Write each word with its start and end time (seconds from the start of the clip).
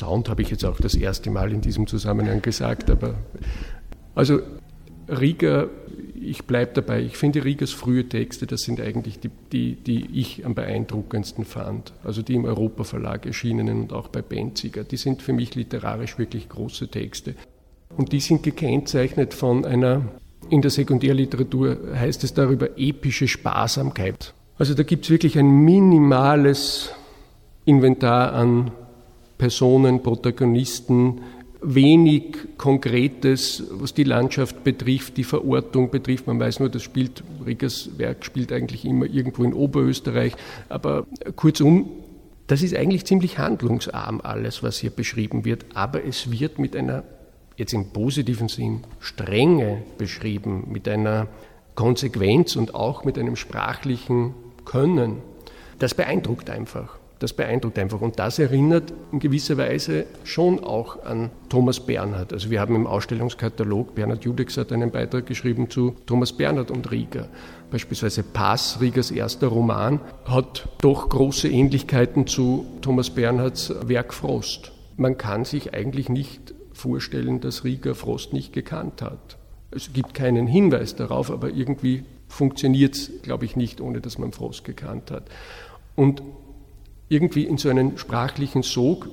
Sound 0.00 0.28
habe 0.28 0.42
ich 0.42 0.50
jetzt 0.50 0.64
auch 0.64 0.80
das 0.80 0.94
erste 0.94 1.30
Mal 1.30 1.52
in 1.52 1.60
diesem 1.60 1.86
Zusammenhang 1.86 2.42
gesagt, 2.42 2.90
aber 2.90 3.14
also 4.14 4.40
Rieger 5.08 5.68
ich 6.20 6.44
bleibe 6.44 6.72
dabei, 6.74 7.00
ich 7.02 7.16
finde 7.16 7.44
Riegers 7.44 7.72
frühe 7.72 8.08
Texte, 8.08 8.46
das 8.46 8.60
sind 8.60 8.80
eigentlich 8.80 9.20
die, 9.20 9.30
die, 9.52 9.74
die 9.74 10.06
ich 10.12 10.44
am 10.44 10.54
beeindruckendsten 10.54 11.44
fand. 11.44 11.92
Also 12.04 12.22
die 12.22 12.34
im 12.34 12.44
Europa 12.44 12.84
Verlag 12.84 13.26
erschienenen 13.26 13.82
und 13.82 13.92
auch 13.92 14.08
bei 14.08 14.22
Benziger. 14.22 14.84
Die 14.84 14.96
sind 14.96 15.22
für 15.22 15.32
mich 15.32 15.54
literarisch 15.54 16.18
wirklich 16.18 16.48
große 16.48 16.88
Texte. 16.88 17.34
Und 17.96 18.12
die 18.12 18.20
sind 18.20 18.42
gekennzeichnet 18.42 19.34
von 19.34 19.64
einer, 19.64 20.02
in 20.50 20.62
der 20.62 20.70
Sekundärliteratur 20.70 21.78
heißt 21.94 22.22
es 22.24 22.34
darüber, 22.34 22.78
epische 22.78 23.26
Sparsamkeit. 23.26 24.34
Also 24.58 24.74
da 24.74 24.82
gibt 24.82 25.04
es 25.04 25.10
wirklich 25.10 25.38
ein 25.38 25.48
minimales 25.48 26.92
Inventar 27.64 28.34
an 28.34 28.72
Personen, 29.40 30.02
Protagonisten, 30.02 31.22
wenig 31.62 32.36
Konkretes, 32.58 33.64
was 33.70 33.94
die 33.94 34.04
Landschaft 34.04 34.64
betrifft, 34.64 35.16
die 35.16 35.24
Verortung 35.24 35.90
betrifft. 35.90 36.26
Man 36.26 36.38
weiß 36.38 36.60
nur, 36.60 36.68
das 36.68 36.82
spielt, 36.82 37.24
Riggers 37.46 37.88
Werk 37.96 38.26
spielt 38.26 38.52
eigentlich 38.52 38.84
immer 38.84 39.06
irgendwo 39.06 39.42
in 39.44 39.54
Oberösterreich. 39.54 40.34
Aber 40.68 41.06
kurzum, 41.36 41.88
das 42.48 42.62
ist 42.62 42.76
eigentlich 42.76 43.06
ziemlich 43.06 43.38
handlungsarm 43.38 44.20
alles, 44.22 44.62
was 44.62 44.76
hier 44.76 44.90
beschrieben 44.90 45.46
wird. 45.46 45.64
Aber 45.72 46.04
es 46.04 46.30
wird 46.30 46.58
mit 46.58 46.76
einer, 46.76 47.02
jetzt 47.56 47.72
im 47.72 47.94
positiven 47.94 48.48
Sinn, 48.48 48.80
Strenge 48.98 49.80
beschrieben, 49.96 50.66
mit 50.70 50.86
einer 50.86 51.28
Konsequenz 51.76 52.56
und 52.56 52.74
auch 52.74 53.06
mit 53.06 53.18
einem 53.18 53.36
sprachlichen 53.36 54.34
Können. 54.66 55.22
Das 55.78 55.94
beeindruckt 55.94 56.50
einfach 56.50 56.99
das 57.20 57.34
beeindruckt 57.34 57.78
einfach. 57.78 58.00
Und 58.00 58.18
das 58.18 58.38
erinnert 58.38 58.92
in 59.12 59.20
gewisser 59.20 59.56
Weise 59.58 60.06
schon 60.24 60.64
auch 60.64 61.04
an 61.04 61.30
Thomas 61.50 61.78
Bernhard. 61.78 62.32
Also 62.32 62.50
wir 62.50 62.60
haben 62.60 62.74
im 62.74 62.86
Ausstellungskatalog, 62.86 63.94
Bernhard 63.94 64.24
Judex 64.24 64.56
hat 64.56 64.72
einen 64.72 64.90
Beitrag 64.90 65.26
geschrieben 65.26 65.70
zu 65.70 65.94
Thomas 66.06 66.32
Bernhard 66.32 66.70
und 66.70 66.90
Rieger. 66.90 67.28
Beispielsweise 67.70 68.22
Pass, 68.22 68.80
Riegers 68.80 69.10
erster 69.10 69.48
Roman, 69.48 70.00
hat 70.24 70.68
doch 70.80 71.08
große 71.10 71.48
Ähnlichkeiten 71.48 72.26
zu 72.26 72.66
Thomas 72.80 73.10
Bernhards 73.10 73.72
Werk 73.86 74.14
Frost. 74.14 74.72
Man 74.96 75.18
kann 75.18 75.44
sich 75.44 75.74
eigentlich 75.74 76.08
nicht 76.08 76.54
vorstellen, 76.72 77.40
dass 77.40 77.64
Rieger 77.64 77.94
Frost 77.94 78.32
nicht 78.32 78.54
gekannt 78.54 79.02
hat. 79.02 79.36
Es 79.70 79.92
gibt 79.92 80.14
keinen 80.14 80.46
Hinweis 80.46 80.96
darauf, 80.96 81.30
aber 81.30 81.50
irgendwie 81.50 82.02
funktioniert 82.28 82.94
es, 82.94 83.10
glaube 83.22 83.44
ich, 83.44 83.56
nicht, 83.56 83.80
ohne 83.82 84.00
dass 84.00 84.18
man 84.18 84.32
Frost 84.32 84.64
gekannt 84.64 85.10
hat. 85.10 85.24
Und 85.96 86.22
irgendwie 87.10 87.44
in 87.44 87.58
so 87.58 87.68
einen 87.68 87.98
sprachlichen 87.98 88.62
Sog, 88.62 89.08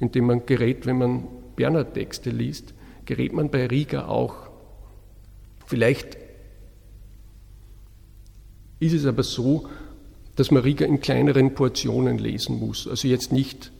in 0.00 0.10
dem 0.10 0.26
man 0.26 0.46
gerät, 0.46 0.86
wenn 0.86 0.98
man 0.98 1.28
Bernhard-Texte 1.54 2.30
liest, 2.30 2.74
gerät 3.04 3.32
man 3.32 3.50
bei 3.50 3.66
Rieger 3.66 4.08
auch. 4.08 4.48
Vielleicht 5.66 6.16
ist 8.80 8.94
es 8.94 9.06
aber 9.06 9.22
so, 9.22 9.68
dass 10.34 10.50
man 10.50 10.62
Rieger 10.62 10.86
in 10.86 11.00
kleineren 11.00 11.54
Portionen 11.54 12.18
lesen 12.18 12.58
muss. 12.58 12.88
Also 12.88 13.06
jetzt 13.06 13.32
nicht 13.32 13.70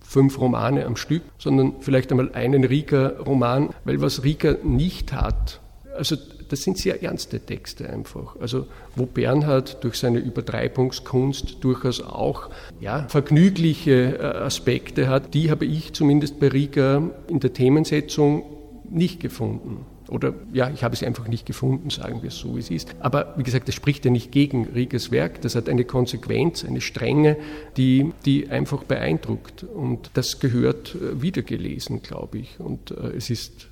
fünf 0.00 0.38
Romane 0.38 0.86
am 0.86 0.96
Stück, 0.96 1.22
sondern 1.38 1.80
vielleicht 1.80 2.10
einmal 2.10 2.32
einen 2.32 2.64
Rieger-Roman, 2.64 3.70
weil 3.84 4.00
was 4.00 4.22
Rieger 4.22 4.58
nicht 4.62 5.12
hat, 5.12 5.60
also 5.96 6.16
das 6.48 6.62
sind 6.62 6.78
sehr 6.78 7.02
ernste 7.02 7.40
Texte 7.40 7.88
einfach. 7.88 8.36
Also 8.40 8.66
wo 8.96 9.06
Bernhard 9.06 9.82
durch 9.84 9.96
seine 9.96 10.18
Übertreibungskunst 10.18 11.58
durchaus 11.60 12.02
auch 12.02 12.50
ja, 12.80 13.06
vergnügliche 13.08 14.18
äh, 14.18 14.22
Aspekte 14.22 15.08
hat, 15.08 15.34
die 15.34 15.50
habe 15.50 15.64
ich 15.64 15.92
zumindest 15.92 16.40
bei 16.40 16.48
Rieger 16.48 17.10
in 17.28 17.40
der 17.40 17.52
Themensetzung 17.52 18.44
nicht 18.90 19.20
gefunden. 19.20 19.84
Oder 20.08 20.34
ja, 20.52 20.70
ich 20.70 20.82
habe 20.84 20.96
sie 20.96 21.06
einfach 21.06 21.28
nicht 21.28 21.44
gefunden, 21.44 21.90
sagen 21.90 22.22
wir 22.22 22.28
es 22.28 22.38
so, 22.38 22.56
wie 22.56 22.60
es 22.60 22.70
ist. 22.70 22.94
Aber 23.00 23.34
wie 23.36 23.42
gesagt, 23.42 23.68
das 23.68 23.74
spricht 23.74 24.04
ja 24.04 24.10
nicht 24.10 24.32
gegen 24.32 24.66
Riegers 24.66 25.10
Werk. 25.10 25.42
Das 25.42 25.54
hat 25.54 25.68
eine 25.68 25.84
Konsequenz, 25.84 26.64
eine 26.64 26.80
Strenge, 26.80 27.36
die, 27.76 28.12
die 28.24 28.48
einfach 28.48 28.84
beeindruckt. 28.84 29.64
Und 29.64 30.10
das 30.14 30.40
gehört 30.40 30.94
äh, 30.94 31.20
wiedergelesen, 31.20 32.02
glaube 32.02 32.38
ich. 32.38 32.58
Und 32.58 32.90
äh, 32.90 33.16
es 33.16 33.28
ist 33.28 33.67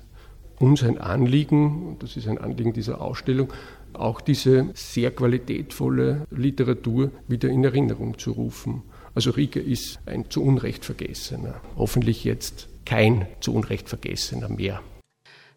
uns 0.59 0.83
ein 0.83 0.97
Anliegen, 0.97 1.87
und 1.87 2.03
das 2.03 2.17
ist 2.17 2.27
ein 2.27 2.37
Anliegen 2.37 2.73
dieser 2.73 3.01
Ausstellung, 3.01 3.53
auch 3.93 4.21
diese 4.21 4.69
sehr 4.73 5.11
qualitätvolle 5.11 6.27
Literatur 6.31 7.11
wieder 7.27 7.49
in 7.49 7.63
Erinnerung 7.63 8.17
zu 8.17 8.31
rufen. 8.31 8.83
Also 9.15 9.31
Rieger 9.31 9.61
ist 9.61 9.99
ein 10.05 10.29
zu 10.29 10.43
Unrecht 10.43 10.85
Vergessener, 10.85 11.61
hoffentlich 11.75 12.23
jetzt 12.23 12.69
kein 12.85 13.27
zu 13.39 13.53
Unrecht 13.53 13.89
Vergessener 13.89 14.49
mehr. 14.49 14.81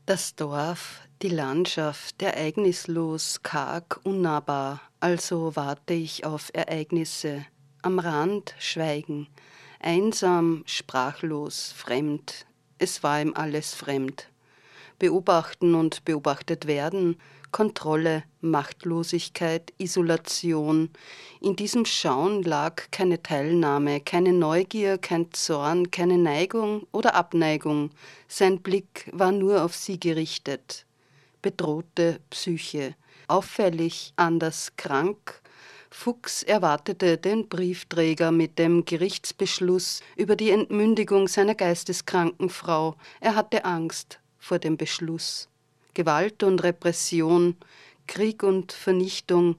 Das 0.06 0.34
Dorf, 0.34 1.00
die 1.22 1.28
Landschaft, 1.28 2.20
ereignislos, 2.22 3.42
karg, 3.42 4.00
unnahbar, 4.04 4.80
also 4.98 5.54
warte 5.54 5.94
ich 5.94 6.24
auf 6.24 6.50
Ereignisse, 6.52 7.44
am 7.82 7.98
Rand 7.98 8.54
schweigen, 8.58 9.28
einsam, 9.78 10.62
sprachlos, 10.66 11.72
fremd, 11.76 12.46
es 12.78 13.02
war 13.02 13.20
ihm 13.20 13.34
alles 13.34 13.74
fremd 13.74 14.30
beobachten 15.00 15.74
und 15.74 16.04
beobachtet 16.04 16.68
werden, 16.68 17.16
Kontrolle, 17.50 18.22
Machtlosigkeit, 18.40 19.72
Isolation. 19.78 20.90
In 21.40 21.56
diesem 21.56 21.84
Schauen 21.84 22.44
lag 22.44 22.92
keine 22.92 23.20
Teilnahme, 23.20 24.00
keine 24.00 24.32
Neugier, 24.32 24.98
kein 24.98 25.32
Zorn, 25.32 25.90
keine 25.90 26.16
Neigung 26.16 26.86
oder 26.92 27.16
Abneigung. 27.16 27.90
Sein 28.28 28.60
Blick 28.60 29.10
war 29.12 29.32
nur 29.32 29.64
auf 29.64 29.74
sie 29.74 29.98
gerichtet. 29.98 30.86
Bedrohte 31.42 32.20
Psyche, 32.30 32.94
auffällig, 33.26 34.12
anders 34.14 34.76
krank, 34.76 35.42
Fuchs 35.92 36.44
erwartete 36.44 37.18
den 37.18 37.48
Briefträger 37.48 38.30
mit 38.30 38.60
dem 38.60 38.84
Gerichtsbeschluss 38.84 40.02
über 40.16 40.36
die 40.36 40.50
Entmündigung 40.50 41.26
seiner 41.26 41.56
geisteskranken 41.56 42.48
Frau. 42.48 42.94
Er 43.20 43.34
hatte 43.34 43.64
Angst, 43.64 44.19
vor 44.40 44.58
dem 44.58 44.76
Beschluss. 44.76 45.48
Gewalt 45.94 46.42
und 46.42 46.62
Repression, 46.64 47.56
Krieg 48.08 48.42
und 48.42 48.72
Vernichtung, 48.72 49.54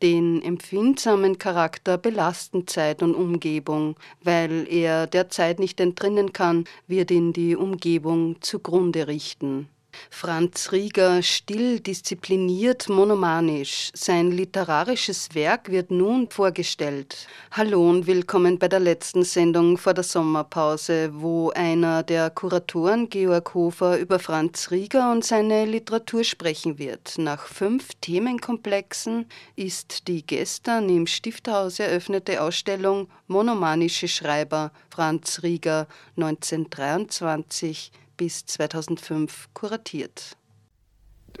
den 0.00 0.42
empfindsamen 0.42 1.38
Charakter 1.38 1.98
belasten 1.98 2.66
Zeit 2.66 3.02
und 3.02 3.14
Umgebung, 3.14 3.96
weil 4.22 4.66
er 4.68 5.06
der 5.06 5.28
Zeit 5.28 5.58
nicht 5.58 5.78
entrinnen 5.78 6.32
kann, 6.32 6.64
wird 6.86 7.10
ihn 7.10 7.32
die 7.32 7.54
Umgebung 7.54 8.40
zugrunde 8.40 9.06
richten. 9.06 9.68
Franz 10.10 10.70
Rieger 10.70 11.22
still, 11.22 11.80
diszipliniert, 11.80 12.88
monomanisch. 12.88 13.90
Sein 13.94 14.30
literarisches 14.30 15.34
Werk 15.34 15.70
wird 15.70 15.90
nun 15.90 16.30
vorgestellt. 16.30 17.26
Hallo 17.50 17.90
und 17.90 18.06
willkommen 18.06 18.58
bei 18.58 18.68
der 18.68 18.78
letzten 18.78 19.24
Sendung 19.24 19.78
vor 19.78 19.94
der 19.94 20.04
Sommerpause, 20.04 21.10
wo 21.12 21.50
einer 21.50 22.02
der 22.02 22.30
Kuratoren, 22.30 23.08
Georg 23.10 23.54
Hofer, 23.54 23.98
über 23.98 24.18
Franz 24.18 24.70
Rieger 24.70 25.10
und 25.10 25.24
seine 25.24 25.64
Literatur 25.64 26.22
sprechen 26.24 26.78
wird. 26.78 27.18
Nach 27.18 27.46
fünf 27.46 27.88
Themenkomplexen 28.00 29.26
ist 29.56 30.06
die 30.08 30.24
gestern 30.24 30.88
im 30.88 31.06
Stifthaus 31.06 31.80
eröffnete 31.80 32.42
Ausstellung 32.42 33.08
Monomanische 33.26 34.08
Schreiber 34.08 34.72
Franz 34.90 35.42
Rieger 35.42 35.88
1923 36.16 37.90
bis 38.16 38.46
2005 38.46 39.48
kuratiert. 39.54 40.36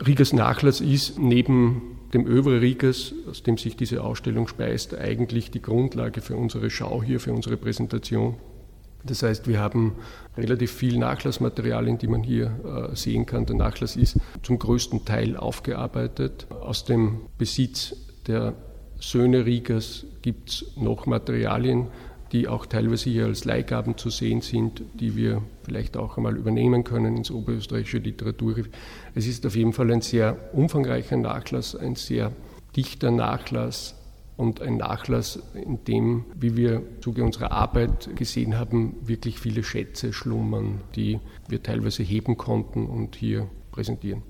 Riegers 0.04 0.32
Nachlass 0.32 0.80
ist 0.80 1.18
neben 1.18 1.98
dem 2.14 2.26
Övre 2.26 2.60
Riegers, 2.60 3.14
aus 3.28 3.42
dem 3.42 3.58
sich 3.58 3.76
diese 3.76 4.02
Ausstellung 4.02 4.48
speist, 4.48 4.94
eigentlich 4.94 5.50
die 5.50 5.62
Grundlage 5.62 6.20
für 6.20 6.36
unsere 6.36 6.70
Schau 6.70 7.02
hier, 7.02 7.20
für 7.20 7.32
unsere 7.32 7.56
Präsentation. 7.56 8.36
Das 9.04 9.22
heißt, 9.22 9.48
wir 9.48 9.58
haben 9.58 9.96
relativ 10.36 10.72
viel 10.72 10.96
Nachlassmaterialien, 10.98 11.98
die 11.98 12.06
man 12.06 12.22
hier 12.22 12.90
äh, 12.92 12.96
sehen 12.96 13.26
kann. 13.26 13.46
Der 13.46 13.56
Nachlass 13.56 13.96
ist 13.96 14.18
zum 14.42 14.58
größten 14.58 15.04
Teil 15.04 15.36
aufgearbeitet 15.36 16.46
aus 16.50 16.84
dem 16.84 17.22
Besitz 17.36 17.96
der 18.26 18.54
Söhne 19.00 19.44
Riegers 19.44 20.06
gibt 20.22 20.50
es 20.50 20.76
noch 20.76 21.06
Materialien, 21.06 21.88
die 22.32 22.48
auch 22.48 22.64
teilweise 22.66 23.10
hier 23.10 23.26
als 23.26 23.44
Leihgaben 23.44 23.98
zu 23.98 24.08
sehen 24.08 24.40
sind, 24.40 24.82
die 24.94 25.16
wir 25.16 25.42
vielleicht 25.64 25.96
auch 25.96 26.16
einmal 26.16 26.36
übernehmen 26.36 26.82
können 26.82 27.16
ins 27.16 27.30
oberösterreichische 27.30 27.98
Literaturarchiv. 27.98 28.70
Es 29.14 29.26
ist 29.26 29.44
auf 29.44 29.54
jeden 29.54 29.74
Fall 29.74 29.92
ein 29.92 30.00
sehr 30.00 30.36
umfangreicher 30.54 31.18
Nachlass, 31.18 31.76
ein 31.76 31.94
sehr 31.94 32.32
dichter 32.74 33.10
Nachlass 33.10 33.94
und 34.38 34.62
ein 34.62 34.78
Nachlass, 34.78 35.42
in 35.54 35.84
dem, 35.84 36.24
wie 36.34 36.56
wir 36.56 36.76
im 36.76 37.02
Zuge 37.02 37.22
unserer 37.22 37.52
Arbeit 37.52 38.16
gesehen 38.16 38.58
haben, 38.58 38.96
wirklich 39.02 39.38
viele 39.38 39.62
Schätze 39.62 40.14
schlummern, 40.14 40.80
die 40.96 41.20
wir 41.48 41.62
teilweise 41.62 42.02
heben 42.02 42.38
konnten 42.38 42.86
und 42.86 43.14
hier 43.14 43.46
präsentieren. 43.72 44.22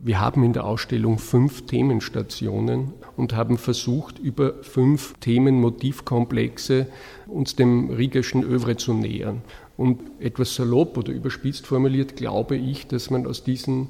Wir 0.00 0.20
haben 0.20 0.44
in 0.44 0.52
der 0.52 0.64
Ausstellung 0.64 1.18
fünf 1.18 1.66
Themenstationen 1.66 2.92
und 3.16 3.34
haben 3.34 3.58
versucht, 3.58 4.20
über 4.20 4.54
fünf 4.62 5.14
Themenmotivkomplexe 5.20 6.86
uns 7.26 7.56
dem 7.56 7.90
Riegerschen 7.90 8.44
Övre 8.44 8.76
zu 8.76 8.94
nähern. 8.94 9.42
Und 9.76 10.00
etwas 10.20 10.54
salopp 10.54 10.96
oder 10.96 11.12
überspitzt 11.12 11.66
formuliert 11.66 12.14
glaube 12.14 12.56
ich, 12.56 12.86
dass 12.86 13.10
man 13.10 13.26
aus 13.26 13.42
diesen 13.42 13.88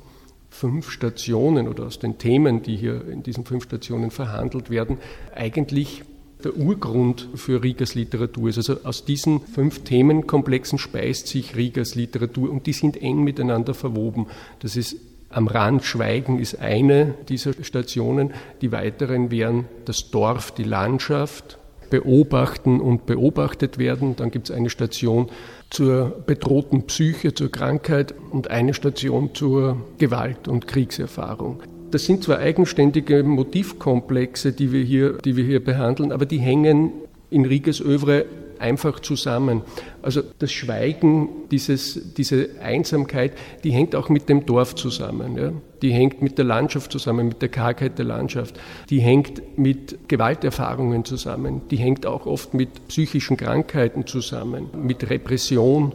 fünf 0.49 0.91
Stationen 0.91 1.69
oder 1.69 1.85
aus 1.85 1.99
den 1.99 2.17
Themen, 2.17 2.63
die 2.63 2.77
hier 2.77 3.07
in 3.07 3.23
diesen 3.23 3.45
fünf 3.45 3.65
Stationen 3.65 4.11
verhandelt 4.11 4.71
werden, 4.71 4.97
eigentlich 5.35 6.05
der 6.43 6.57
Urgrund 6.57 7.29
für 7.35 7.63
Riegers 7.63 7.95
Literatur 7.95 8.49
ist. 8.49 8.59
Also 8.59 8.79
aus 8.85 9.05
diesen 9.05 9.41
fünf 9.41 9.81
Themenkomplexen 9.81 10.79
speist 10.79 11.27
sich 11.27 11.57
Riegers 11.57 11.97
Literatur 11.97 12.51
und 12.51 12.67
die 12.67 12.73
sind 12.73 12.97
eng 12.97 13.25
miteinander 13.25 13.75
verwoben. 13.75 14.27
Das 14.61 14.77
ist 14.77 14.97
am 15.31 15.47
Rand 15.47 15.85
Schweigen 15.85 16.39
ist 16.39 16.59
eine 16.59 17.15
dieser 17.29 17.53
Stationen. 17.63 18.33
Die 18.63 18.73
weiteren 18.73 19.31
wären 19.31 19.67
das 19.85 20.11
Dorf, 20.11 20.53
die 20.53 20.65
Landschaft, 20.65 21.59
beobachten 21.91 22.81
und 22.81 23.07
beobachtet 23.07 23.79
werden. 23.79 24.17
Dann 24.17 24.31
gibt 24.31 24.51
es 24.51 24.57
eine 24.57 24.71
Station 24.71 25.29
zur 25.71 26.23
bedrohten 26.27 26.87
Psyche, 26.87 27.35
zur 27.35 27.51
Krankheit 27.51 28.15
und 28.31 28.51
eine 28.51 28.75
Station 28.75 29.35
zur 29.35 29.77
Gewalt- 29.99 30.49
und 30.49 30.67
Kriegserfahrung. 30.67 31.63
Das 31.91 32.05
sind 32.05 32.25
zwar 32.25 32.39
eigenständige 32.39 33.23
Motivkomplexe, 33.23 34.53
die 34.53 34.73
wir 34.73 34.83
hier, 34.83 35.15
die 35.19 35.37
wir 35.37 35.45
hier 35.45 35.65
behandeln, 35.65 36.13
aber 36.13 36.27
die 36.27 36.39
hängen 36.39 36.93
in 37.31 37.45
Riegers 37.45 37.81
Övre 37.81 38.27
einfach 38.61 39.01
zusammen. 39.01 39.63
Also 40.03 40.23
das 40.39 40.53
Schweigen, 40.53 41.29
dieses, 41.51 42.15
diese 42.15 42.51
Einsamkeit, 42.63 43.33
die 43.65 43.71
hängt 43.71 43.95
auch 43.95 44.09
mit 44.09 44.29
dem 44.29 44.47
Dorf 44.47 44.75
zusammen. 44.75 45.37
Ja? 45.37 45.53
Die 45.83 45.93
hängt 45.93 46.23
mit 46.23 46.39
der 46.39 46.45
Landschaft 46.45 46.93
zusammen, 46.93 47.29
mit 47.29 47.43
der 47.43 47.49
Kargheit 47.49 47.99
der 47.99 48.05
Landschaft. 48.05 48.59
Die 48.91 49.01
hängt 49.01 49.59
mit 49.59 50.09
Gewalterfahrungen 50.09 51.05
zusammen. 51.05 51.63
Die 51.71 51.77
hängt 51.77 52.07
auch 52.07 52.27
oft 52.27 52.55
mit 52.55 52.89
psychischen 52.89 53.37
Krankheiten 53.37 54.07
zusammen, 54.07 54.69
mit 54.75 55.09
Repression. 55.09 55.93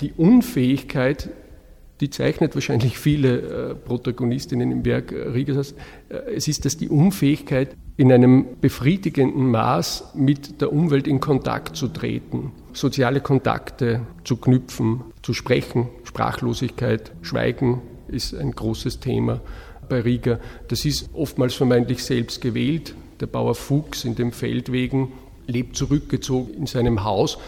Die 0.00 0.12
Unfähigkeit, 0.16 1.30
die 2.00 2.10
zeichnet 2.10 2.54
wahrscheinlich 2.54 2.98
viele 2.98 3.38
äh, 3.38 3.74
Protagonistinnen 3.74 4.70
im 4.70 4.84
Werk 4.84 5.12
Riegers. 5.12 5.72
Äh, 6.08 6.34
es 6.34 6.48
ist, 6.48 6.64
dass 6.64 6.76
die 6.76 6.88
Unfähigkeit, 6.88 7.76
in 7.98 8.12
einem 8.12 8.46
befriedigenden 8.60 9.50
Maß 9.50 10.12
mit 10.14 10.60
der 10.60 10.70
Umwelt 10.72 11.06
in 11.06 11.18
Kontakt 11.18 11.76
zu 11.76 11.88
treten, 11.88 12.52
soziale 12.74 13.20
Kontakte 13.20 14.02
zu 14.22 14.36
knüpfen, 14.36 15.00
zu 15.22 15.32
sprechen. 15.32 15.88
Sprachlosigkeit, 16.04 17.12
Schweigen 17.22 17.80
ist 18.08 18.34
ein 18.34 18.52
großes 18.52 19.00
Thema 19.00 19.40
bei 19.88 20.00
Rieger. 20.00 20.40
Das 20.68 20.84
ist 20.84 21.08
oftmals 21.14 21.54
vermeintlich 21.54 22.04
selbst 22.04 22.42
gewählt. 22.42 22.94
Der 23.20 23.26
Bauer 23.26 23.54
Fuchs 23.54 24.04
in 24.04 24.14
dem 24.14 24.32
Feldwegen 24.32 25.12
lebt 25.46 25.76
zurückgezogen 25.76 26.52
in 26.52 26.66
seinem 26.66 27.02
Haus 27.02 27.38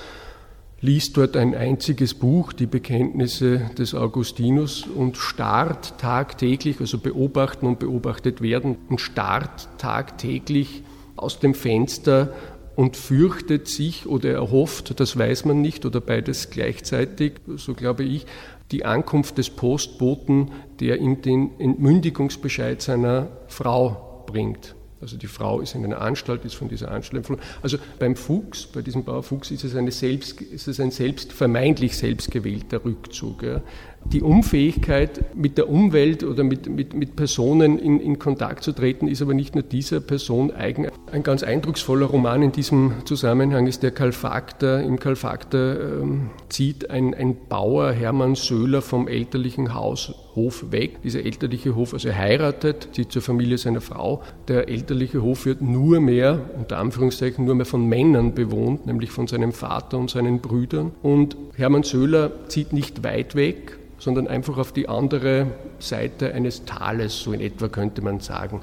liest 0.80 1.16
dort 1.16 1.36
ein 1.36 1.54
einziges 1.54 2.14
Buch, 2.14 2.52
die 2.52 2.66
Bekenntnisse 2.66 3.70
des 3.76 3.94
Augustinus, 3.94 4.86
und 4.86 5.16
starrt 5.16 5.98
tagtäglich, 5.98 6.80
also 6.80 6.98
beobachten 6.98 7.66
und 7.66 7.78
beobachtet 7.78 8.40
werden, 8.40 8.76
und 8.88 9.00
starrt 9.00 9.68
tagtäglich 9.78 10.82
aus 11.16 11.40
dem 11.40 11.54
Fenster 11.54 12.32
und 12.76 12.96
fürchtet 12.96 13.66
sich 13.66 14.06
oder 14.06 14.30
erhofft, 14.30 15.00
das 15.00 15.18
weiß 15.18 15.46
man 15.46 15.60
nicht, 15.60 15.84
oder 15.84 16.00
beides 16.00 16.50
gleichzeitig, 16.50 17.32
so 17.56 17.74
glaube 17.74 18.04
ich, 18.04 18.24
die 18.70 18.84
Ankunft 18.84 19.38
des 19.38 19.50
Postboten, 19.50 20.52
der 20.78 21.00
ihm 21.00 21.20
den 21.22 21.58
Entmündigungsbescheid 21.58 22.80
seiner 22.80 23.30
Frau 23.48 24.22
bringt. 24.28 24.76
Also 25.00 25.16
die 25.16 25.28
Frau 25.28 25.60
ist 25.60 25.74
in 25.74 25.84
einer 25.84 26.00
Anstalt, 26.00 26.44
ist 26.44 26.54
von 26.54 26.68
dieser 26.68 26.90
Anstalt 26.90 27.18
empfohlen. 27.18 27.40
Also 27.62 27.78
beim 27.98 28.16
Fuchs, 28.16 28.66
bei 28.66 28.82
diesem 28.82 29.04
Bauer 29.04 29.22
Fuchs 29.22 29.50
ist 29.50 29.64
es, 29.64 29.76
eine 29.76 29.92
selbst, 29.92 30.40
ist 30.40 30.66
es 30.66 30.80
ein 30.80 30.90
selbst, 30.90 31.32
vermeintlich 31.32 31.96
selbstgewählter 31.96 32.84
Rückzug. 32.84 33.42
Ja 33.42 33.62
die 34.04 34.22
Unfähigkeit, 34.22 35.36
mit 35.36 35.58
der 35.58 35.68
Umwelt 35.68 36.24
oder 36.24 36.42
mit, 36.42 36.68
mit, 36.68 36.94
mit 36.94 37.16
Personen 37.16 37.78
in, 37.78 38.00
in 38.00 38.18
Kontakt 38.18 38.64
zu 38.64 38.72
treten, 38.72 39.06
ist 39.06 39.20
aber 39.20 39.34
nicht 39.34 39.54
nur 39.54 39.62
dieser 39.62 40.00
Person 40.00 40.50
eigen. 40.50 40.88
Ein 41.12 41.22
ganz 41.22 41.42
eindrucksvoller 41.42 42.06
Roman 42.06 42.42
in 42.42 42.52
diesem 42.52 42.92
Zusammenhang 43.04 43.66
ist 43.66 43.82
der 43.82 43.90
Kalfakter. 43.90 44.82
Im 44.82 44.98
Kalfakter 44.98 46.00
ähm, 46.00 46.30
zieht 46.48 46.90
ein, 46.90 47.14
ein 47.14 47.36
Bauer, 47.48 47.92
Hermann 47.92 48.34
Söhler, 48.34 48.82
vom 48.82 49.08
elterlichen 49.08 49.74
Haus 49.74 50.14
Hof 50.34 50.70
weg. 50.70 51.02
Dieser 51.02 51.24
elterliche 51.24 51.74
Hof, 51.74 51.92
also 51.92 52.08
er 52.08 52.16
heiratet, 52.16 52.88
zieht 52.92 53.12
zur 53.12 53.22
Familie 53.22 53.58
seiner 53.58 53.80
Frau. 53.80 54.22
Der 54.46 54.68
elterliche 54.68 55.20
Hof 55.22 55.44
wird 55.46 55.60
nur 55.60 56.00
mehr, 56.00 56.40
unter 56.56 56.78
Anführungszeichen, 56.78 57.44
nur 57.44 57.56
mehr 57.56 57.66
von 57.66 57.86
Männern 57.86 58.34
bewohnt, 58.34 58.86
nämlich 58.86 59.10
von 59.10 59.26
seinem 59.26 59.52
Vater 59.52 59.98
und 59.98 60.10
seinen 60.10 60.40
Brüdern. 60.40 60.92
Und 61.02 61.36
Hermann 61.56 61.82
Söhler 61.82 62.48
zieht 62.48 62.72
nicht 62.72 63.02
weit 63.02 63.34
weg, 63.34 63.78
sondern 64.08 64.26
einfach 64.26 64.56
auf 64.56 64.72
die 64.72 64.88
andere 64.88 65.48
Seite 65.80 66.32
eines 66.32 66.64
Tales, 66.64 67.20
so 67.20 67.34
in 67.34 67.42
etwa 67.42 67.68
könnte 67.68 68.00
man 68.00 68.20
sagen. 68.20 68.62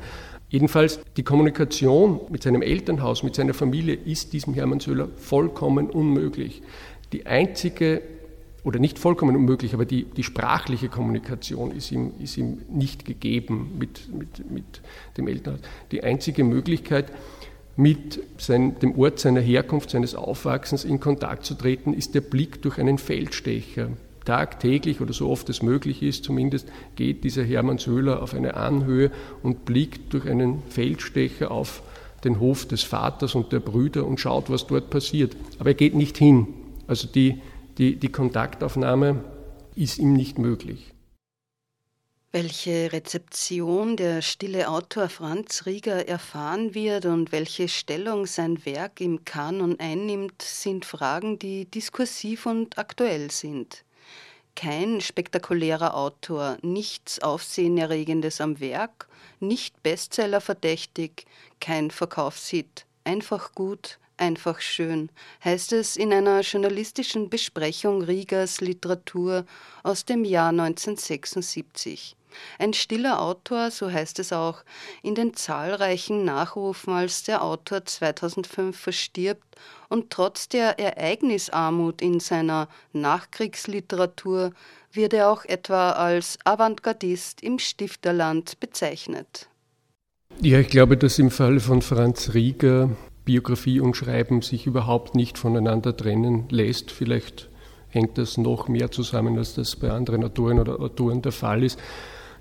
Jedenfalls 0.49 0.99
die 1.17 1.21
Kommunikation 1.21 2.19
mit 2.31 2.41
seinem 2.41 2.63
Elternhaus, 2.63 3.21
mit 3.21 3.35
seiner 3.35 3.53
Familie 3.53 3.93
ist 3.93 4.33
diesem 4.33 4.55
Hermann 4.55 4.79
Söhler 4.79 5.07
vollkommen 5.17 5.87
unmöglich. 5.91 6.63
Die 7.13 7.27
einzige, 7.27 8.01
oder 8.63 8.79
nicht 8.79 8.97
vollkommen 8.97 9.35
unmöglich, 9.35 9.75
aber 9.75 9.85
die, 9.85 10.05
die 10.05 10.23
sprachliche 10.23 10.89
Kommunikation 10.89 11.69
ist 11.69 11.91
ihm, 11.91 12.13
ist 12.17 12.37
ihm 12.37 12.63
nicht 12.71 13.05
gegeben 13.05 13.75
mit, 13.77 14.11
mit, 14.11 14.51
mit 14.51 14.81
dem 15.15 15.27
Elternhaus. 15.27 15.61
Die 15.91 16.03
einzige 16.03 16.43
Möglichkeit, 16.43 17.11
mit 17.75 18.19
sein, 18.39 18.79
dem 18.79 18.97
Ort 18.97 19.19
seiner 19.19 19.41
Herkunft, 19.41 19.91
seines 19.91 20.15
Aufwachsens 20.15 20.85
in 20.85 20.99
Kontakt 20.99 21.45
zu 21.45 21.53
treten, 21.53 21.93
ist 21.93 22.15
der 22.15 22.21
Blick 22.21 22.63
durch 22.63 22.79
einen 22.79 22.97
Feldstecher, 22.97 23.89
tagtäglich 24.25 24.99
oder 24.99 25.13
so 25.13 25.29
oft 25.29 25.49
es 25.49 25.61
möglich 25.61 26.01
ist, 26.01 26.25
zumindest 26.25 26.67
geht 26.95 27.23
dieser 27.23 27.43
Hermann 27.43 27.77
Söhler 27.77 28.21
auf 28.21 28.33
eine 28.33 28.55
Anhöhe 28.55 29.11
und 29.43 29.65
blickt 29.65 30.13
durch 30.13 30.27
einen 30.27 30.61
Feldstecher 30.69 31.51
auf 31.51 31.81
den 32.23 32.39
Hof 32.39 32.67
des 32.67 32.83
Vaters 32.83 33.35
und 33.35 33.53
der 33.53 33.59
Brüder 33.59 34.05
und 34.05 34.19
schaut, 34.19 34.49
was 34.49 34.67
dort 34.67 34.89
passiert. 34.89 35.35
Aber 35.59 35.69
er 35.69 35.75
geht 35.75 35.95
nicht 35.95 36.17
hin. 36.17 36.47
Also 36.87 37.07
die, 37.07 37.41
die, 37.77 37.95
die 37.97 38.11
Kontaktaufnahme 38.11 39.23
ist 39.75 39.99
ihm 39.99 40.13
nicht 40.13 40.39
möglich. 40.39 40.91
Welche 42.31 42.91
Rezeption 42.91 43.95
der 43.95 44.21
stille 44.21 44.69
Autor 44.69 45.07
Franz 45.07 45.65
Rieger 45.65 46.05
erfahren 46.09 46.75
wird 46.75 47.05
und 47.05 47.31
welche 47.31 47.69
Stellung 47.69 48.25
sein 48.25 48.65
Werk 48.65 48.99
im 48.99 49.23
Kanon 49.23 49.79
einnimmt, 49.79 50.41
sind 50.41 50.83
Fragen, 50.83 51.39
die 51.39 51.63
diskursiv 51.63 52.45
und 52.45 52.77
aktuell 52.77 53.31
sind 53.31 53.84
kein 54.55 55.01
spektakulärer 55.01 55.95
Autor, 55.95 56.57
nichts 56.61 57.19
Aufsehenerregendes 57.19 58.41
am 58.41 58.59
Werk, 58.59 59.07
nicht 59.39 59.83
Bestseller 59.83 60.41
verdächtig, 60.41 61.25
kein 61.59 61.91
Verkaufshit, 61.91 62.85
einfach 63.03 63.53
gut, 63.53 63.99
einfach 64.17 64.61
schön, 64.61 65.09
heißt 65.43 65.73
es 65.73 65.97
in 65.97 66.13
einer 66.13 66.41
journalistischen 66.41 67.29
Besprechung 67.29 68.01
Riegers 68.01 68.61
Literatur 68.61 69.45
aus 69.83 70.05
dem 70.05 70.23
Jahr 70.23 70.49
1976. 70.49 72.15
Ein 72.59 72.73
stiller 72.73 73.21
Autor, 73.21 73.71
so 73.71 73.91
heißt 73.91 74.19
es 74.19 74.33
auch, 74.33 74.63
in 75.03 75.15
den 75.15 75.33
zahlreichen 75.33 76.25
Nachrufen, 76.25 76.93
als 76.93 77.23
der 77.23 77.43
Autor 77.43 77.85
2005 77.85 78.77
verstirbt 78.77 79.43
und 79.89 80.09
trotz 80.09 80.49
der 80.49 80.79
Ereignisarmut 80.79 82.01
in 82.01 82.19
seiner 82.19 82.67
Nachkriegsliteratur 82.93 84.51
wird 84.91 85.13
er 85.13 85.29
auch 85.29 85.45
etwa 85.45 85.91
als 85.91 86.37
Avantgardist 86.45 87.41
im 87.43 87.59
Stifterland 87.59 88.59
bezeichnet. 88.59 89.49
Ja, 90.41 90.59
ich 90.59 90.67
glaube, 90.67 90.97
dass 90.97 91.19
im 91.19 91.31
Falle 91.31 91.59
von 91.59 91.81
Franz 91.81 92.33
Rieger 92.33 92.89
Biografie 93.25 93.79
und 93.79 93.97
Schreiben 93.97 94.41
sich 94.41 94.67
überhaupt 94.67 95.15
nicht 95.15 95.37
voneinander 95.37 95.95
trennen 95.95 96.45
lässt. 96.49 96.91
Vielleicht 96.91 97.49
hängt 97.89 98.17
das 98.17 98.37
noch 98.37 98.67
mehr 98.67 98.91
zusammen, 98.91 99.37
als 99.37 99.55
das 99.55 99.75
bei 99.75 99.89
anderen 99.89 100.23
Autoren 100.23 100.59
oder 100.59 100.79
Autoren 100.79 101.21
der 101.21 101.31
Fall 101.31 101.63
ist. 101.63 101.79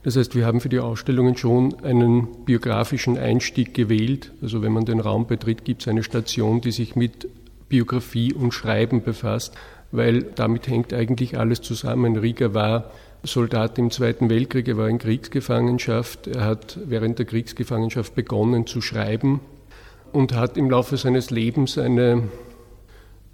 Das 0.05 0.17
heißt, 0.17 0.35
wir 0.35 0.45
haben 0.45 0.61
für 0.61 0.69
die 0.69 0.81
Ausstellungen 0.81 1.37
schon 1.37 1.83
einen 1.83 2.45
biografischen 2.45 3.17
Einstieg 3.17 3.73
gewählt. 3.73 4.33
Also 4.43 4.63
wenn 4.63 4.73
man 4.73 4.85
den 4.85 5.01
Raum 5.01 5.27
betritt, 5.27 5.65
gibt 5.65 5.81
es 5.81 5.89
eine 5.89 6.03
Station, 6.03 6.61
die 6.61 6.73
sich 6.73 6.95
mit 6.95 7.27
Biografie 7.71 8.35
und 8.35 8.53
Schreiben 8.53 9.03
befasst, 9.03 9.55
weil 9.93 10.23
damit 10.23 10.69
hängt 10.69 10.93
eigentlich 10.93 11.39
alles 11.39 11.63
zusammen. 11.63 12.17
Rieger 12.17 12.53
war 12.53 12.91
Soldat 13.23 13.79
im 13.79 13.91
Zweiten 13.91 14.29
Weltkrieg, 14.29 14.69
er 14.69 14.77
war 14.77 14.91
in 14.91 14.99
Kriegsgefangenschaft, 14.99 16.27
er 16.27 16.45
hat 16.45 16.79
während 16.85 17.19
der 17.19 17.25
Kriegsgefangenschaft 17.25 18.15
begonnen 18.15 18.67
zu 18.67 18.83
schreiben 18.83 19.41
und 20.13 20.35
hat 20.35 20.59
im 20.59 20.69
Laufe 20.69 20.99
seines 20.99 21.31
Lebens 21.31 21.79
eine, 21.79 22.25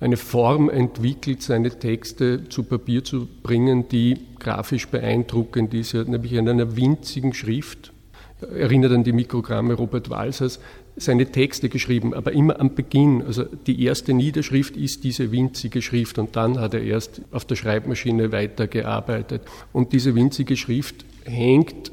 eine 0.00 0.16
Form 0.16 0.70
entwickelt, 0.70 1.42
seine 1.42 1.70
Texte 1.70 2.48
zu 2.48 2.62
Papier 2.62 3.04
zu 3.04 3.28
bringen, 3.42 3.88
die 3.88 4.16
grafisch 4.38 4.88
beeindruckend 4.88 5.74
ist. 5.74 5.92
Er 5.94 6.00
hat 6.00 6.08
nämlich 6.08 6.32
in 6.32 6.48
einer 6.48 6.76
winzigen 6.76 7.34
Schrift, 7.34 7.92
erinnert 8.40 8.92
an 8.92 9.04
die 9.04 9.12
Mikrogramme 9.12 9.74
Robert 9.74 10.08
Walsers, 10.08 10.58
seine 10.96 11.26
Texte 11.30 11.68
geschrieben, 11.68 12.14
aber 12.14 12.32
immer 12.32 12.58
am 12.60 12.74
Beginn. 12.74 13.22
Also 13.22 13.44
die 13.44 13.84
erste 13.84 14.14
Niederschrift 14.14 14.76
ist 14.76 15.04
diese 15.04 15.32
winzige 15.32 15.82
Schrift 15.82 16.18
und 16.18 16.34
dann 16.34 16.58
hat 16.58 16.74
er 16.74 16.82
erst 16.82 17.20
auf 17.30 17.44
der 17.44 17.56
Schreibmaschine 17.56 18.32
weitergearbeitet. 18.32 19.42
Und 19.72 19.92
diese 19.92 20.14
winzige 20.14 20.56
Schrift 20.56 21.04
hängt, 21.24 21.92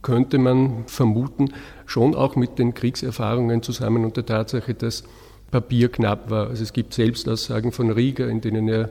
könnte 0.00 0.38
man 0.38 0.84
vermuten, 0.86 1.52
schon 1.86 2.14
auch 2.14 2.36
mit 2.36 2.58
den 2.58 2.72
Kriegserfahrungen 2.72 3.62
zusammen 3.62 4.04
und 4.04 4.16
der 4.16 4.26
Tatsache, 4.26 4.74
dass 4.74 5.04
Papier 5.52 5.88
knapp 5.88 6.30
war. 6.30 6.48
Also 6.48 6.64
es 6.64 6.72
gibt 6.72 6.92
Selbstaussagen 6.94 7.70
von 7.70 7.92
Rieger, 7.92 8.28
in 8.28 8.40
denen 8.40 8.66
er 8.68 8.90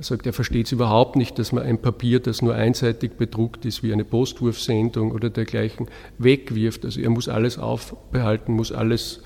sagt, 0.00 0.26
er 0.26 0.32
versteht 0.32 0.66
es 0.66 0.72
überhaupt 0.72 1.16
nicht, 1.16 1.38
dass 1.38 1.52
man 1.52 1.64
ein 1.64 1.78
Papier, 1.78 2.20
das 2.20 2.42
nur 2.42 2.54
einseitig 2.54 3.12
bedruckt 3.12 3.64
ist, 3.64 3.82
wie 3.82 3.92
eine 3.92 4.04
Postwurfsendung 4.04 5.12
oder 5.12 5.30
dergleichen, 5.30 5.88
wegwirft. 6.18 6.84
Also 6.84 7.00
er 7.00 7.10
muss 7.10 7.28
alles 7.28 7.58
aufbehalten, 7.58 8.52
muss 8.52 8.70
alles, 8.70 9.22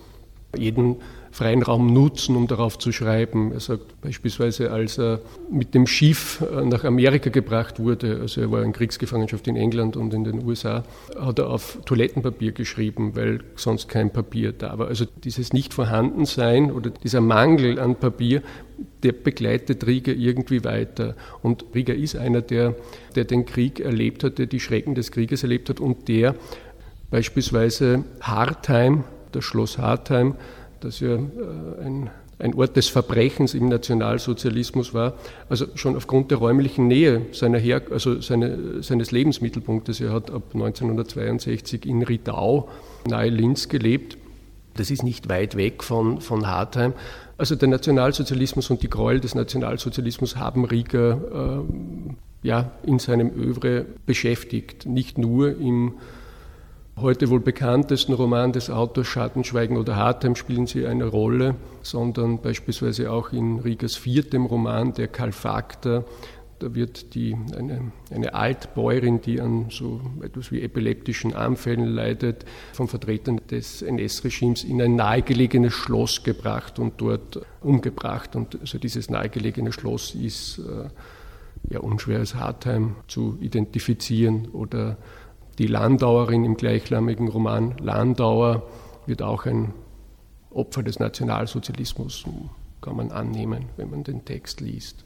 jeden 0.57 0.97
freien 1.33 1.63
Raum 1.63 1.93
nutzen, 1.93 2.37
um 2.37 2.47
darauf 2.47 2.79
zu 2.79 2.93
schreiben. 2.93 3.53
Er 3.53 3.61
sagt 3.61 4.01
beispielsweise, 4.03 4.71
als 4.71 4.99
er 4.99 5.21
mit 5.51 5.75
dem 5.75 5.87
Schiff 5.87 6.43
äh, 6.43 6.65
nach 6.65 6.85
Amerika 6.85 7.31
gebracht 7.31 7.81
wurde, 7.81 8.19
also 8.21 8.43
er 8.43 8.53
war 8.53 8.63
in 8.63 8.73
Kriegsgefangenschaft 8.73 9.49
in 9.49 9.57
England 9.57 9.97
und 9.97 10.13
in 10.13 10.25
den 10.25 10.45
USA, 10.45 10.85
hat 11.19 11.39
er 11.39 11.49
auf 11.49 11.79
Toilettenpapier 11.87 12.53
geschrieben, 12.53 13.17
weil 13.17 13.41
sonst 13.57 13.89
kein 13.89 14.13
Papier 14.13 14.53
da 14.53 14.79
war. 14.79 14.89
Also 14.89 15.07
dieses 15.25 15.55
Nicht-Vorhandensein 15.55 16.71
oder 16.71 16.91
dieser 16.91 17.23
Mangel 17.23 17.81
an 17.81 17.97
Papier, 17.97 18.43
der 19.03 19.13
begleitet 19.13 19.87
Rieger 19.87 20.13
irgendwie 20.13 20.65
weiter. 20.65 21.17
Und 21.43 21.65
Rieger 21.75 21.95
ist 21.95 22.15
einer, 22.15 22.43
der, 22.43 22.75
der 23.17 23.25
den 23.25 23.47
Krieg 23.47 23.81
erlebt 23.81 24.23
hat, 24.23 24.39
der 24.39 24.47
die 24.47 24.61
Schrecken 24.61 24.95
des 24.95 25.11
Krieges 25.11 25.43
erlebt 25.43 25.71
hat 25.71 25.81
und 25.81 26.09
der 26.09 26.35
beispielsweise 27.11 28.05
Hartheim, 28.21 29.05
das 29.33 29.45
Schloss 29.45 29.79
Hartheim, 29.79 30.35
das 30.85 31.01
ja 31.01 31.15
äh, 31.15 31.19
ein, 31.85 32.11
ein 32.39 32.55
Ort 32.55 32.77
des 32.77 32.89
Verbrechens 32.89 33.55
im 33.55 33.69
Nationalsozialismus 33.69 34.95
war, 34.95 35.15
also 35.49 35.67
schon 35.75 35.97
aufgrund 35.97 36.31
der 36.31 36.39
räumlichen 36.39 36.89
Nähe 36.89 37.27
seiner 37.33 37.59
Her 37.59 37.83
also 37.91 38.21
seine, 38.21 38.83
seines 38.83 39.11
Lebensmittelpunktes. 39.11 40.01
Er 40.01 40.13
hat 40.13 40.31
ab 40.31 40.43
1962 40.55 41.87
in 41.87 42.03
Ridau 42.03 42.69
nahe 43.07 43.29
Linz 43.29 43.69
gelebt. 43.69 44.19
Das 44.75 44.91
ist 44.91 45.03
nicht 45.03 45.29
weit 45.29 45.57
weg 45.57 45.83
von, 45.83 46.21
von 46.21 46.47
Hartheim. 46.47 46.95
Also 47.37 47.57
der 47.57 47.69
Nationalsozialismus 47.69 48.71
und 48.71 48.83
die 48.83 48.91
Gräuel 48.91 49.21
des 49.21 49.35
Nationalsozialismus 49.35 50.37
haben 50.37 50.65
Rieger 50.65 51.63
äh, 51.63 52.47
ja, 52.47 52.73
in 52.85 52.99
seinem 52.99 53.31
Övre 53.31 53.87
beschäftigt. 54.07 54.87
Nicht 54.87 55.19
nur 55.19 55.57
im 55.57 55.95
heute 57.03 57.29
wohl 57.31 57.41
bekanntesten 57.41 58.15
Roman 58.15 58.53
des 58.53 58.71
Autors 58.71 59.07
Schattenschweigen 59.07 59.77
oder 59.77 59.97
Hartheim 59.97 60.37
spielen 60.37 60.67
sie 60.67 60.87
eine 60.87 61.07
Rolle, 61.07 61.57
sondern 61.83 62.41
beispielsweise 62.41 63.11
auch 63.11 63.33
in 63.33 63.59
Riegers 63.59 63.97
viertem 63.97 64.47
Roman, 64.47 64.95
der 64.95 65.09
Kalfakter, 65.09 66.05
da 66.63 66.75
wird 66.77 67.15
die, 67.15 67.37
eine, 67.57 67.91
eine 68.11 68.35
Altbäuerin, 68.35 69.21
die 69.21 69.41
an 69.41 69.67
so 69.71 70.01
etwas 70.23 70.53
wie 70.53 70.63
epileptischen 70.63 71.35
Anfällen 71.35 71.89
leidet, 71.89 72.45
von 72.73 72.87
Vertretern 72.87 73.41
des 73.51 73.83
NS-Regimes 73.83 74.63
in 74.63 74.81
ein 74.81 74.95
nahegelegenes 74.95 75.73
Schloss 75.73 76.23
gebracht 76.23 76.79
und 76.79 77.01
dort 77.01 77.45
umgebracht. 77.63 78.37
Und 78.37 78.61
also 78.61 78.79
dieses 78.79 79.11
nahegelegene 79.11 79.73
Schloss 79.73 80.15
ist 80.15 80.59
äh, 80.59 80.89
ja 81.73 81.81
unschwer 81.81 82.21
als 82.21 82.37
Hartheim 82.37 82.95
zu 83.09 83.39
identifizieren 83.41 84.49
oder 84.53 84.99
die 85.59 85.67
Landauerin 85.67 86.45
im 86.45 86.57
gleichnamigen 86.57 87.29
Roman 87.29 87.77
Landauer 87.79 88.63
wird 89.07 89.23
auch 89.23 89.47
ein 89.47 89.75
Opfer 90.51 90.83
des 90.83 90.99
Nationalsozialismus, 90.99 92.25
kann 92.81 92.97
man 92.97 93.11
annehmen, 93.13 93.67
wenn 93.77 93.91
man 93.91 94.05
den 94.05 94.25
Text 94.25 94.61
liest. 94.61 95.05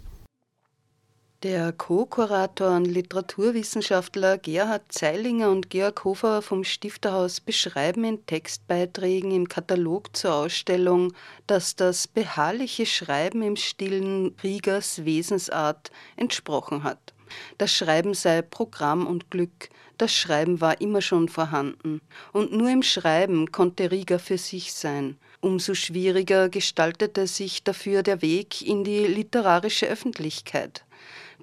Der 1.43 1.71
Co-Kurator 1.73 2.75
und 2.75 2.87
Literaturwissenschaftler 2.87 4.39
Gerhard 4.39 4.91
Zeilinger 4.91 5.51
und 5.51 5.69
Georg 5.69 6.03
Hofer 6.03 6.41
vom 6.41 6.65
Stifterhaus 6.65 7.41
beschreiben 7.41 8.05
in 8.05 8.25
Textbeiträgen 8.25 9.31
im 9.31 9.47
Katalog 9.47 10.17
zur 10.17 10.35
Ausstellung, 10.35 11.13
dass 11.47 11.77
das 11.77 12.09
beharrliche 12.09 12.87
Schreiben 12.87 13.43
im 13.43 13.57
stillen 13.57 14.35
Riegers 14.43 15.05
Wesensart 15.05 15.91
entsprochen 16.17 16.85
hat. 16.85 17.13
Das 17.59 17.73
Schreiben 17.73 18.15
sei 18.15 18.43
Programm 18.43 19.07
und 19.07 19.31
Glück, 19.31 19.71
das 19.99 20.13
Schreiben 20.13 20.61
war 20.61 20.81
immer 20.81 21.01
schon 21.01 21.29
vorhanden, 21.29 22.01
und 22.33 22.53
nur 22.53 22.71
im 22.71 22.83
Schreiben 22.83 23.51
konnte 23.51 23.91
Rieger 23.91 24.19
für 24.19 24.39
sich 24.39 24.73
sein. 24.73 25.17
Umso 25.41 25.75
schwieriger 25.75 26.49
gestaltete 26.49 27.27
sich 27.27 27.63
dafür 27.63 28.03
der 28.03 28.23
Weg 28.23 28.67
in 28.67 28.85
die 28.85 29.07
literarische 29.07 29.87
Öffentlichkeit. 29.87 30.85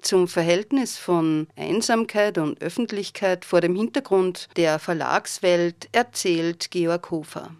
Zum 0.00 0.28
Verhältnis 0.28 0.98
von 0.98 1.46
Einsamkeit 1.56 2.36
und 2.38 2.60
Öffentlichkeit 2.60 3.44
vor 3.44 3.60
dem 3.60 3.74
Hintergrund 3.74 4.48
der 4.56 4.78
Verlagswelt 4.78 5.88
erzählt 5.92 6.70
Georg 6.70 7.10
Hofer. 7.10 7.50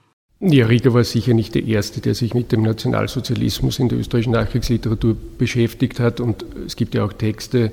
Ja, 0.41 0.67
Rieger 0.67 0.93
war 0.93 1.05
sicher 1.05 1.33
nicht 1.33 1.55
der 1.55 1.65
Erste, 1.65 2.03
der 2.03 2.15
sich 2.15 2.35
mit 2.35 2.53
dem 2.53 2.63
Nationalsozialismus 2.63 3.79
in 3.79 3.89
der 3.89 3.99
österreichischen 3.99 4.33
Nachkriegsliteratur 4.33 5.17
beschäftigt 5.39 6.01
hat. 6.01 6.21
Und 6.21 6.45
es 6.67 6.77
gibt 6.77 6.95
ja 6.95 7.05
auch 7.05 7.15
Texte 7.15 7.73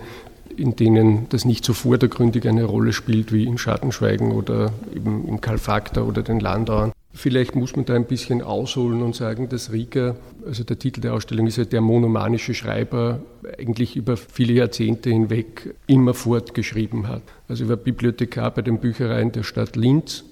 in 0.57 0.75
denen 0.75 1.27
das 1.29 1.45
nicht 1.45 1.65
so 1.65 1.73
vordergründig 1.73 2.47
eine 2.47 2.65
Rolle 2.65 2.93
spielt 2.93 3.31
wie 3.31 3.45
in 3.45 3.57
Schattenschweigen 3.57 4.31
oder 4.31 4.71
eben 4.95 5.27
im 5.27 5.41
Karl 5.41 5.57
Faktor 5.57 6.07
oder 6.07 6.23
den 6.23 6.39
Landauern. 6.39 6.91
Vielleicht 7.13 7.55
muss 7.55 7.75
man 7.75 7.83
da 7.85 7.93
ein 7.93 8.05
bisschen 8.05 8.41
ausholen 8.41 9.01
und 9.01 9.15
sagen, 9.15 9.49
dass 9.49 9.71
Rieger, 9.71 10.15
also 10.45 10.63
der 10.63 10.79
Titel 10.79 11.01
der 11.01 11.13
Ausstellung 11.13 11.45
ist 11.45 11.57
ja 11.57 11.65
der 11.65 11.81
monomanische 11.81 12.53
Schreiber, 12.53 13.19
eigentlich 13.59 13.97
über 13.97 14.15
viele 14.15 14.53
Jahrzehnte 14.53 15.09
hinweg 15.09 15.75
immer 15.87 16.13
fortgeschrieben 16.13 17.09
hat. 17.09 17.23
Also 17.49 17.65
er 17.65 17.69
war 17.69 17.75
Bibliothekar 17.75 18.51
bei 18.51 18.61
den 18.61 18.79
Büchereien 18.79 19.33
der 19.33 19.43
Stadt 19.43 19.75
Linz 19.75 20.23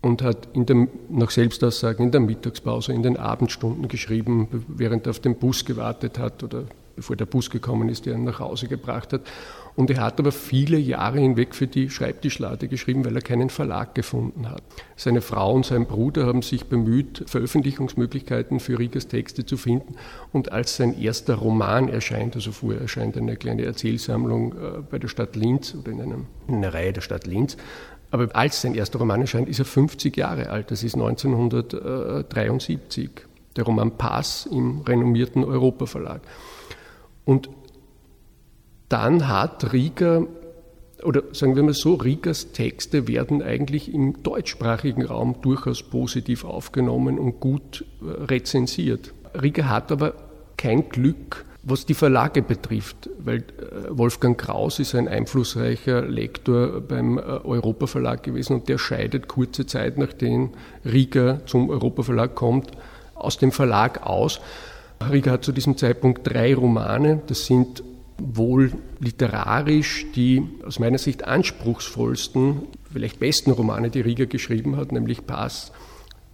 und 0.00 0.22
hat 0.22 0.48
in 0.52 0.66
dem, 0.66 0.88
nach 1.10 1.30
Selbstaussagen 1.30 2.06
in 2.06 2.12
der 2.12 2.20
Mittagspause, 2.20 2.92
in 2.92 3.02
den 3.04 3.16
Abendstunden 3.16 3.86
geschrieben, 3.86 4.48
während 4.66 5.06
er 5.06 5.10
auf 5.10 5.20
den 5.20 5.36
Bus 5.36 5.64
gewartet 5.64 6.18
hat 6.18 6.42
oder 6.42 6.64
bevor 7.00 7.16
der 7.16 7.24
Bus 7.24 7.48
gekommen 7.48 7.88
ist, 7.88 8.04
der 8.04 8.14
ihn 8.14 8.24
nach 8.24 8.40
Hause 8.40 8.68
gebracht 8.68 9.14
hat. 9.14 9.22
Und 9.74 9.88
er 9.88 10.02
hat 10.02 10.20
aber 10.20 10.32
viele 10.32 10.76
Jahre 10.76 11.18
hinweg 11.18 11.54
für 11.54 11.66
die 11.66 11.88
Schreibtischlade 11.88 12.68
geschrieben, 12.68 13.06
weil 13.06 13.16
er 13.16 13.22
keinen 13.22 13.48
Verlag 13.48 13.94
gefunden 13.94 14.50
hat. 14.50 14.62
Seine 14.96 15.22
Frau 15.22 15.54
und 15.54 15.64
sein 15.64 15.86
Bruder 15.86 16.26
haben 16.26 16.42
sich 16.42 16.66
bemüht, 16.66 17.24
Veröffentlichungsmöglichkeiten 17.26 18.60
für 18.60 18.78
Riegers 18.78 19.08
Texte 19.08 19.46
zu 19.46 19.56
finden. 19.56 19.94
Und 20.30 20.52
als 20.52 20.76
sein 20.76 21.00
erster 21.00 21.36
Roman 21.36 21.88
erscheint, 21.88 22.34
also 22.34 22.52
vorher 22.52 22.82
erscheint 22.82 23.16
eine 23.16 23.36
kleine 23.36 23.64
Erzählsammlung 23.64 24.52
äh, 24.52 24.82
bei 24.90 24.98
der 24.98 25.08
Stadt 25.08 25.36
Linz 25.36 25.74
oder 25.74 25.90
in, 25.90 26.02
einem, 26.02 26.26
in 26.48 26.56
einer 26.56 26.74
Reihe 26.74 26.92
der 26.92 27.00
Stadt 27.00 27.26
Linz, 27.26 27.56
aber 28.10 28.28
als 28.34 28.60
sein 28.60 28.74
erster 28.74 28.98
Roman 28.98 29.22
erscheint, 29.22 29.48
ist 29.48 29.60
er 29.60 29.64
50 29.64 30.14
Jahre 30.16 30.50
alt. 30.50 30.70
Das 30.70 30.82
ist 30.82 30.94
1973. 30.94 33.10
Der 33.56 33.64
Roman 33.64 33.92
Pass 33.92 34.46
im 34.50 34.80
renommierten 34.80 35.44
Europa 35.44 35.86
Verlag. 35.86 36.20
Und 37.30 37.48
dann 38.88 39.28
hat 39.28 39.72
Rieger, 39.72 40.26
oder 41.04 41.22
sagen 41.30 41.54
wir 41.54 41.62
mal 41.62 41.74
so, 41.74 41.94
Riegers 41.94 42.50
Texte 42.50 43.06
werden 43.06 43.40
eigentlich 43.40 43.94
im 43.94 44.24
deutschsprachigen 44.24 45.06
Raum 45.06 45.36
durchaus 45.40 45.84
positiv 45.84 46.44
aufgenommen 46.44 47.20
und 47.20 47.38
gut 47.38 47.84
äh, 48.02 48.24
rezensiert. 48.24 49.14
Rieger 49.40 49.68
hat 49.68 49.92
aber 49.92 50.14
kein 50.56 50.88
Glück, 50.88 51.44
was 51.62 51.86
die 51.86 51.94
Verlage 51.94 52.42
betrifft, 52.42 53.08
weil 53.20 53.36
äh, 53.36 53.42
Wolfgang 53.90 54.36
Kraus 54.36 54.80
ist 54.80 54.96
ein 54.96 55.06
einflussreicher 55.06 56.02
Lektor 56.02 56.80
beim 56.80 57.16
äh, 57.16 57.20
Europa 57.20 57.86
Verlag 57.86 58.24
gewesen 58.24 58.54
und 58.54 58.68
der 58.68 58.78
scheidet 58.78 59.28
kurze 59.28 59.66
Zeit, 59.66 59.98
nachdem 59.98 60.50
Rieger 60.84 61.46
zum 61.46 61.70
Europa 61.70 62.02
Verlag 62.02 62.34
kommt, 62.34 62.72
aus 63.14 63.38
dem 63.38 63.52
Verlag 63.52 64.04
aus 64.04 64.40
Rieger 65.08 65.32
hat 65.32 65.44
zu 65.44 65.52
diesem 65.52 65.76
Zeitpunkt 65.76 66.26
drei 66.26 66.54
Romane. 66.54 67.22
Das 67.26 67.46
sind 67.46 67.82
wohl 68.18 68.72
literarisch 68.98 70.06
die 70.14 70.42
aus 70.64 70.78
meiner 70.78 70.98
Sicht 70.98 71.24
anspruchsvollsten, 71.24 72.62
vielleicht 72.92 73.18
besten 73.18 73.50
Romane, 73.50 73.90
die 73.90 74.00
Rieger 74.00 74.26
geschrieben 74.26 74.76
hat, 74.76 74.92
nämlich 74.92 75.26
Pass, 75.26 75.72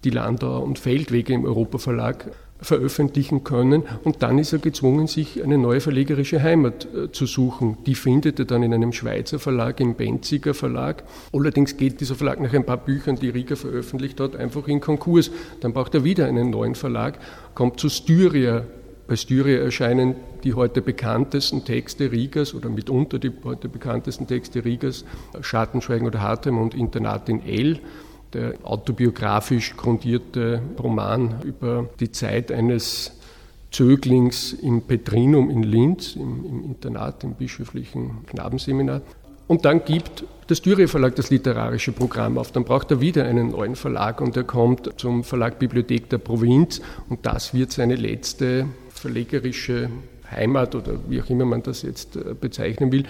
die 0.05 0.11
Landau 0.11 0.63
und 0.63 0.79
Feldwege 0.79 1.33
im 1.33 1.45
Europaverlag 1.45 2.33
veröffentlichen 2.61 3.45
können. 3.45 3.83
Und 4.05 4.23
dann 4.23 4.39
ist 4.39 4.53
er 4.53 4.59
gezwungen, 4.59 5.07
sich 5.07 5.43
eine 5.43 5.59
neue 5.59 5.81
verlegerische 5.81 6.43
Heimat 6.43 6.87
äh, 6.95 7.13
zu 7.13 7.27
suchen. 7.27 7.77
Die 7.87 7.95
findet 7.95 8.39
er 8.39 8.45
dann 8.45 8.63
in 8.63 8.73
einem 8.73 8.93
Schweizer 8.93 9.39
Verlag, 9.39 9.81
im 9.81 9.95
Benziger 9.95 10.55
Verlag. 10.55 11.05
Allerdings 11.33 11.77
geht 11.77 12.01
dieser 12.01 12.15
Verlag 12.15 12.41
nach 12.41 12.53
ein 12.53 12.65
paar 12.65 12.79
Büchern, 12.79 13.17
die 13.17 13.29
Rieger 13.29 13.57
veröffentlicht 13.57 14.21
hat, 14.21 14.37
einfach 14.37 14.69
in 14.69 14.81
Konkurs. 14.81 15.31
Dann 15.61 15.73
braucht 15.73 15.95
er 15.95 16.05
wieder 16.05 16.27
einen 16.27 16.51
neuen 16.51 16.75
Verlag, 16.75 17.19
kommt 17.55 17.79
zu 17.81 17.89
Styria. 17.89 18.65
Bei 19.07 19.15
Styria 19.15 19.59
erscheinen 19.59 20.17
die 20.43 20.55
heute 20.55 20.83
bekanntesten 20.83 21.65
Texte 21.65 22.11
Riegers 22.11 22.55
oder 22.55 22.69
mitunter 22.69 23.19
die 23.19 23.31
heute 23.45 23.69
bekanntesten 23.69 24.27
Texte 24.27 24.65
Riegers, 24.65 25.05
Schattenschweigen 25.41 26.07
oder 26.07 26.21
Hartem 26.21 26.59
und 26.59 26.75
Internat 26.75 27.29
in 27.29 27.45
L 27.47 27.79
der 28.33 28.55
autobiografisch 28.65 29.77
grundierte 29.77 30.61
Roman 30.79 31.43
über 31.45 31.89
die 32.01 32.13
Zeit 32.13 32.51
eines 32.53 33.13
Zöglings 33.71 34.53
im 34.53 34.83
Petrinum 34.83 35.51
in 35.51 35.63
Linz, 35.63 36.17
im, 36.17 36.45
im 36.45 36.65
Internat, 36.65 37.25
im 37.25 37.35
bischöflichen 37.35 38.25
Knabenseminar. 38.27 39.03
Und 39.49 39.65
dann 39.65 39.85
gibt 39.85 40.25
das 40.49 40.63
Dürer 40.63 40.89
Verlag 40.89 41.15
das 41.17 41.31
literarische 41.31 41.93
Programm 41.93 42.39
auf. 42.39 42.53
Dann 42.53 42.65
braucht 42.65 42.91
er 42.91 43.01
wieder 43.01 43.25
einen 43.25 43.51
neuen 43.51 43.77
Verlag 43.77 44.21
und 44.21 44.37
er 44.37 44.45
kommt 44.45 44.91
zum 44.97 45.25
Verlag 45.25 45.59
Bibliothek 45.59 46.09
der 46.09 46.19
Provinz 46.19 46.81
und 47.09 47.27
das 47.27 47.55
wird 47.55 47.73
seine 47.73 47.97
letzte 47.97 48.67
verlegerische 48.89 49.91
Heimat 50.31 50.75
oder 50.75 50.99
wie 51.09 51.21
auch 51.21 51.31
immer 51.31 51.45
man 51.45 51.63
das 51.63 51.83
jetzt 51.83 52.17
äh, 52.17 52.35
bezeichnen 52.41 52.91
will. 52.93 53.05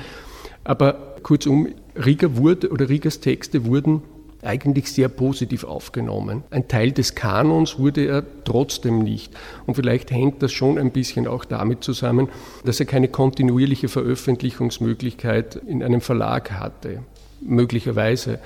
Aber 0.64 1.16
kurzum, 1.22 1.68
Rieger 1.94 2.36
wurde 2.36 2.70
oder 2.70 2.88
Riegers 2.88 3.20
Texte 3.20 3.64
wurden 3.64 4.02
eigentlich 4.46 4.92
sehr 4.92 5.08
positiv 5.08 5.64
aufgenommen. 5.64 6.44
Ein 6.50 6.68
Teil 6.68 6.92
des 6.92 7.14
Kanons 7.14 7.78
wurde 7.78 8.06
er 8.06 8.24
trotzdem 8.44 9.00
nicht. 9.00 9.34
Und 9.66 9.74
vielleicht 9.74 10.10
hängt 10.10 10.42
das 10.42 10.52
schon 10.52 10.78
ein 10.78 10.92
bisschen 10.92 11.26
auch 11.26 11.44
damit 11.44 11.84
zusammen, 11.84 12.28
dass 12.64 12.80
er 12.80 12.86
keine 12.86 13.08
kontinuierliche 13.08 13.88
Veröffentlichungsmöglichkeit 13.88 15.56
in 15.66 15.82
einem 15.82 16.00
Verlag 16.00 16.52
hatte. 16.52 17.02
Möglicherweise. 17.40 18.38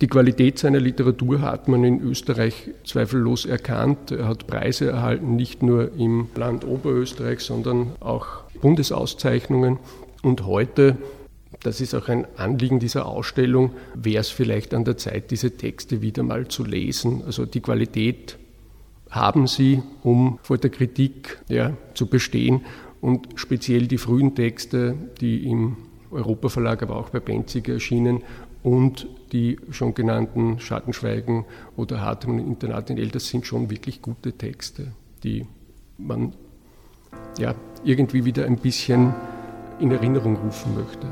Die 0.00 0.06
Qualität 0.06 0.60
seiner 0.60 0.78
Literatur 0.78 1.40
hat 1.40 1.66
man 1.66 1.82
in 1.82 2.00
Österreich 2.00 2.70
zweifellos 2.84 3.46
erkannt. 3.46 4.12
Er 4.12 4.28
hat 4.28 4.46
Preise 4.46 4.88
erhalten, 4.88 5.34
nicht 5.34 5.60
nur 5.60 5.92
im 5.98 6.28
Land 6.36 6.64
Oberösterreich, 6.64 7.40
sondern 7.40 7.92
auch 7.98 8.44
Bundesauszeichnungen. 8.60 9.78
Und 10.22 10.46
heute 10.46 10.96
das 11.62 11.80
ist 11.80 11.94
auch 11.94 12.08
ein 12.08 12.26
Anliegen 12.36 12.78
dieser 12.78 13.06
Ausstellung, 13.06 13.72
wäre 13.94 14.20
es 14.20 14.28
vielleicht 14.28 14.74
an 14.74 14.84
der 14.84 14.96
Zeit, 14.96 15.30
diese 15.30 15.56
Texte 15.56 16.02
wieder 16.02 16.22
mal 16.22 16.48
zu 16.48 16.64
lesen. 16.64 17.22
Also 17.26 17.46
die 17.46 17.60
Qualität 17.60 18.38
haben 19.10 19.46
sie, 19.46 19.82
um 20.02 20.38
vor 20.42 20.58
der 20.58 20.70
Kritik 20.70 21.38
ja, 21.48 21.76
zu 21.94 22.06
bestehen. 22.06 22.62
Und 23.00 23.28
speziell 23.36 23.86
die 23.86 23.98
frühen 23.98 24.34
Texte, 24.34 24.94
die 25.20 25.48
im 25.48 25.76
Europaverlag, 26.10 26.82
aber 26.82 26.96
auch 26.96 27.10
bei 27.10 27.20
Benziger 27.20 27.74
erschienen 27.74 28.22
und 28.62 29.06
die 29.32 29.58
schon 29.70 29.94
genannten 29.94 30.58
Schattenschweigen 30.58 31.44
oder 31.76 32.00
Hartmann 32.00 32.38
Internat 32.38 32.90
in 32.90 32.98
El, 32.98 33.08
das 33.08 33.28
sind 33.28 33.46
schon 33.46 33.70
wirklich 33.70 34.02
gute 34.02 34.32
Texte, 34.32 34.92
die 35.22 35.46
man 35.96 36.32
ja, 37.38 37.54
irgendwie 37.84 38.24
wieder 38.24 38.46
ein 38.46 38.56
bisschen 38.56 39.14
in 39.80 39.90
Erinnerung 39.90 40.36
rufen 40.36 40.74
möchte. 40.74 41.06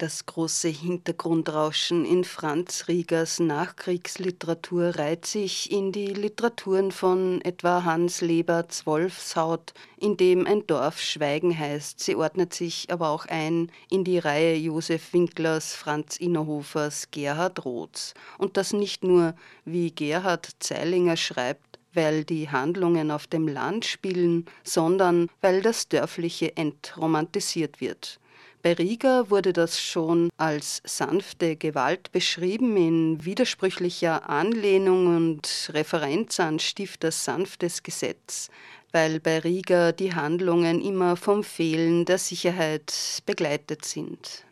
Das 0.00 0.24
große 0.24 0.68
Hintergrundrauschen 0.68 2.06
in 2.06 2.24
Franz 2.24 2.86
Riegers 2.88 3.38
Nachkriegsliteratur 3.38 4.96
reiht 4.96 5.26
sich 5.26 5.70
in 5.70 5.92
die 5.92 6.06
Literaturen 6.06 6.90
von 6.90 7.42
etwa 7.42 7.84
Hans 7.84 8.22
Leberts 8.22 8.86
Wolfshaut, 8.86 9.74
in 9.98 10.16
dem 10.16 10.46
ein 10.46 10.66
Dorf 10.66 10.98
Schweigen 11.00 11.56
heißt. 11.56 12.00
Sie 12.00 12.16
ordnet 12.16 12.54
sich 12.54 12.90
aber 12.90 13.10
auch 13.10 13.26
ein 13.26 13.70
in 13.90 14.04
die 14.04 14.18
Reihe 14.18 14.56
Josef 14.56 15.12
Winklers, 15.12 15.74
Franz 15.74 16.16
Innerhofers, 16.16 17.10
Gerhard 17.10 17.66
Roths. 17.66 18.14
Und 18.38 18.56
das 18.56 18.72
nicht 18.72 19.04
nur, 19.04 19.34
wie 19.66 19.90
Gerhard 19.90 20.48
Zeilinger 20.60 21.18
schreibt, 21.18 21.78
weil 21.92 22.24
die 22.24 22.48
Handlungen 22.48 23.10
auf 23.10 23.26
dem 23.26 23.48
Land 23.48 23.84
spielen, 23.84 24.46
sondern 24.64 25.28
weil 25.42 25.60
das 25.60 25.88
Dörfliche 25.88 26.56
entromantisiert 26.56 27.82
wird. 27.82 28.18
Bei 28.62 28.74
Rieger 28.74 29.30
wurde 29.30 29.54
das 29.54 29.80
schon 29.80 30.28
als 30.36 30.82
sanfte 30.84 31.56
Gewalt 31.56 32.12
beschrieben 32.12 32.76
in 32.76 33.24
widersprüchlicher 33.24 34.28
Anlehnung 34.28 35.16
und 35.16 35.70
Referenz 35.72 36.38
an 36.40 36.58
Stifters 36.58 37.24
sanftes 37.24 37.82
Gesetz, 37.82 38.50
weil 38.92 39.18
bei 39.18 39.38
Rieger 39.38 39.92
die 39.92 40.14
Handlungen 40.14 40.82
immer 40.82 41.16
vom 41.16 41.42
Fehlen 41.42 42.04
der 42.04 42.18
Sicherheit 42.18 43.22
begleitet 43.24 43.86
sind. 43.86 44.44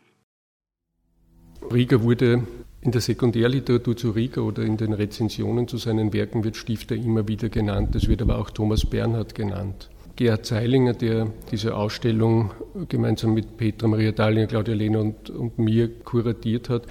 Rieger 1.71 2.01
wurde 2.01 2.47
in 2.81 2.91
der 2.91 3.01
Sekundärliteratur 3.01 3.95
zu 3.95 4.09
Rieger 4.09 4.43
oder 4.43 4.63
in 4.63 4.77
den 4.77 4.93
Rezensionen 4.93 5.67
zu 5.67 5.77
seinen 5.77 6.13
Werken 6.13 6.43
wird 6.43 6.57
Stifter 6.57 6.95
immer 6.95 7.27
wieder 7.27 7.49
genannt. 7.49 7.95
Es 7.95 8.07
wird 8.07 8.23
aber 8.23 8.39
auch 8.39 8.49
Thomas 8.49 8.85
Bernhard 8.85 9.35
genannt. 9.35 9.91
Gerhard 10.19 10.45
Zeilinger, 10.45 10.91
der 10.91 11.27
diese 11.49 11.75
Ausstellung 11.75 12.51
gemeinsam 12.89 13.33
mit 13.33 13.55
Petra 13.55 13.87
Maria 13.87 14.11
Dahlinger, 14.11 14.47
Claudia 14.47 14.75
Lehner 14.75 14.99
und, 14.99 15.29
und 15.29 15.57
mir 15.57 15.87
kuratiert 16.01 16.67
hat, 16.67 16.87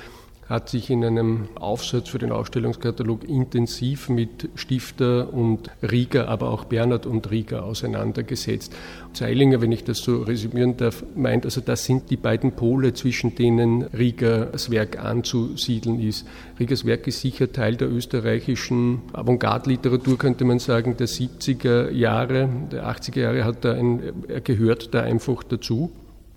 hat 0.49 0.71
sich 0.71 0.89
in 0.89 1.05
einem 1.05 1.49
Aufsatz 1.57 2.09
für 2.09 2.19
den 2.19 2.33
Ausstellungskatalog 2.33 3.29
intensiv 3.29 4.09
mit 4.09 4.49
Stifter 4.55 5.33
und 5.33 5.71
Rieger, 5.83 6.29
aber 6.29 6.51
auch 6.51 6.65
Bernhard 6.65 7.05
und 7.05 7.31
Rieger 7.31 7.65
auseinandergesetzt. 7.65 8.75
Zeilinger, 9.13 9.61
wenn 9.61 9.73
ich 9.73 9.85
das 9.85 9.99
so 9.99 10.23
resümieren 10.23 10.79
darf, 10.79 11.05
meint, 11.15 11.45
also 11.45 11.61
das 11.61 11.85
sind 11.85 12.09
die 12.09 12.17
beiden 12.17 12.53
Pole, 12.53 12.95
zwischen 12.95 13.35
denen 13.35 13.83
Riegers 13.83 14.71
Werk 14.71 14.99
anzusiedeln 15.05 16.01
ist. 16.01 16.27
Riegers 16.59 16.87
Werk 16.87 17.07
ist 17.07 17.21
sicher 17.21 17.53
Teil 17.53 17.77
der 17.77 17.91
österreichischen 17.91 19.03
Avantgarde-Literatur, 19.13 20.17
könnte 20.17 20.47
man 20.47 20.61
sagen, 20.61 20.97
der 20.97 21.09
70er 21.09 21.91
Jahre, 21.91 22.49
der 22.73 22.89
80er 22.89 23.21
Jahre 23.21 23.45
hat 23.45 23.67
er, 23.67 23.75
ein, 23.75 24.03
er 24.29 24.41
gehört 24.41 24.95
da 24.95 25.03
einfach 25.03 25.43
dazu. 25.43 25.91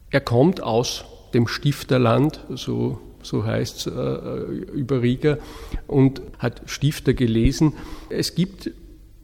Er 0.09 0.21
kommt 0.21 0.61
aus 0.61 1.05
dem 1.33 1.47
Stifterland, 1.47 2.41
so 2.55 2.99
so 3.23 3.45
heißt 3.45 3.77
es 3.77 3.85
äh, 3.87 4.41
über 4.73 5.01
Riga, 5.01 5.37
und 5.87 6.21
hat 6.39 6.61
Stifter 6.65 7.13
gelesen. 7.13 7.73
Es 8.09 8.35
gibt 8.35 8.71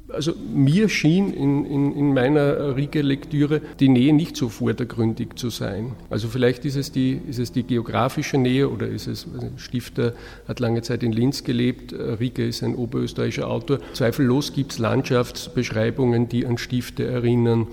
also 0.09 0.33
mir 0.53 0.89
schien 0.89 1.33
in, 1.33 1.65
in, 1.65 1.95
in 1.95 2.13
meiner 2.13 2.75
Riga-Lektüre 2.75 3.61
die 3.79 3.89
Nähe 3.89 4.13
nicht 4.13 4.37
so 4.37 4.49
vordergründig 4.49 5.35
zu 5.35 5.49
sein. 5.49 5.95
Also 6.09 6.27
vielleicht 6.27 6.65
ist 6.65 6.75
es 6.75 6.91
die, 6.91 7.19
ist 7.27 7.39
es 7.39 7.51
die 7.51 7.63
geografische 7.63 8.37
Nähe 8.37 8.69
oder 8.69 8.87
ist 8.87 9.07
es, 9.07 9.27
Stifter 9.57 10.13
hat 10.47 10.59
lange 10.59 10.81
Zeit 10.81 11.03
in 11.03 11.11
Linz 11.11 11.43
gelebt, 11.43 11.93
Riga 11.93 12.43
ist 12.43 12.63
ein 12.63 12.75
oberösterreichischer 12.75 13.47
Autor. 13.49 13.79
Zweifellos 13.93 14.53
gibt 14.53 14.73
es 14.73 14.79
Landschaftsbeschreibungen, 14.79 16.29
die 16.29 16.45
an 16.45 16.57
Stifte 16.57 17.05
erinnern. 17.05 17.67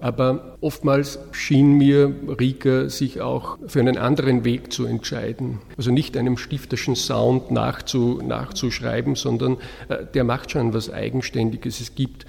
Aber 0.00 0.56
oftmals 0.60 1.18
schien 1.32 1.72
mir 1.72 2.14
Rieger 2.38 2.88
sich 2.90 3.20
auch 3.20 3.58
für 3.66 3.80
einen 3.80 3.96
anderen 3.96 4.44
Weg 4.44 4.72
zu 4.72 4.86
entscheiden. 4.86 5.58
Also 5.76 5.90
nicht 5.90 6.16
einem 6.16 6.36
stifterschen 6.36 6.96
Sound 6.96 7.50
nachzu, 7.50 8.20
nachzuschreiben, 8.24 9.14
sondern 9.14 9.58
äh, 9.88 10.04
der 10.14 10.24
macht 10.24 10.50
schon 10.50 10.72
was 10.72 10.90
Eigenständiges. 10.90 11.80
Es 11.80 11.94
gibt 11.94 12.26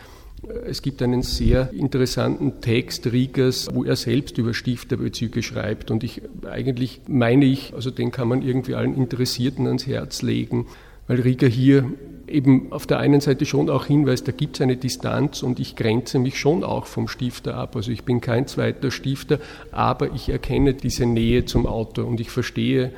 äh, 0.47 0.53
es 0.65 0.81
gibt 0.81 1.01
einen 1.01 1.21
sehr 1.21 1.71
interessanten 1.73 2.61
Text 2.61 3.07
Riegers, 3.07 3.67
wo 3.73 3.83
er 3.83 3.95
selbst 3.95 4.37
über 4.37 4.53
Stifterbezüge 4.53 5.43
schreibt. 5.43 5.91
Und 5.91 6.03
ich 6.03 6.21
eigentlich 6.49 7.01
meine 7.07 7.45
ich, 7.45 7.73
also 7.73 7.91
den 7.91 8.11
kann 8.11 8.27
man 8.27 8.41
irgendwie 8.41 8.75
allen 8.75 8.95
Interessierten 8.95 9.67
ans 9.67 9.87
Herz 9.87 10.21
legen, 10.21 10.67
weil 11.09 11.21
Rieger 11.21 11.47
hier 11.47 11.91
eben 12.27 12.71
auf 12.71 12.85
der 12.85 12.99
einen 12.99 13.19
Seite 13.19 13.47
schon 13.47 13.67
auch 13.67 13.87
hinweist, 13.87 14.27
da 14.27 14.31
gibt 14.31 14.57
es 14.57 14.61
eine 14.61 14.77
Distanz 14.77 15.41
und 15.41 15.59
ich 15.59 15.75
grenze 15.75 16.19
mich 16.19 16.39
schon 16.39 16.63
auch 16.63 16.85
vom 16.85 17.07
Stifter 17.07 17.55
ab. 17.55 17.75
Also 17.75 17.91
ich 17.91 18.03
bin 18.03 18.21
kein 18.21 18.45
zweiter 18.45 18.91
Stifter, 18.91 19.39
aber 19.71 20.13
ich 20.13 20.29
erkenne 20.29 20.75
diese 20.75 21.07
Nähe 21.07 21.45
zum 21.45 21.65
Autor 21.65 22.05
und 22.05 22.19
ich 22.19 22.29
verstehe, 22.29 22.93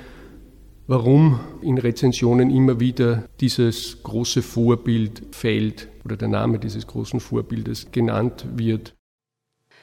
warum 0.88 1.40
in 1.62 1.78
Rezensionen 1.78 2.50
immer 2.50 2.82
wieder 2.82 3.24
dieses 3.40 4.04
große 4.04 4.42
Vorbild 4.42 5.24
fällt 5.32 5.88
oder 6.04 6.18
der 6.18 6.28
Name 6.28 6.60
dieses 6.60 6.86
großen 6.88 7.22
Vorbildes 7.22 7.92
genannt 7.94 8.46
wird. 8.58 8.94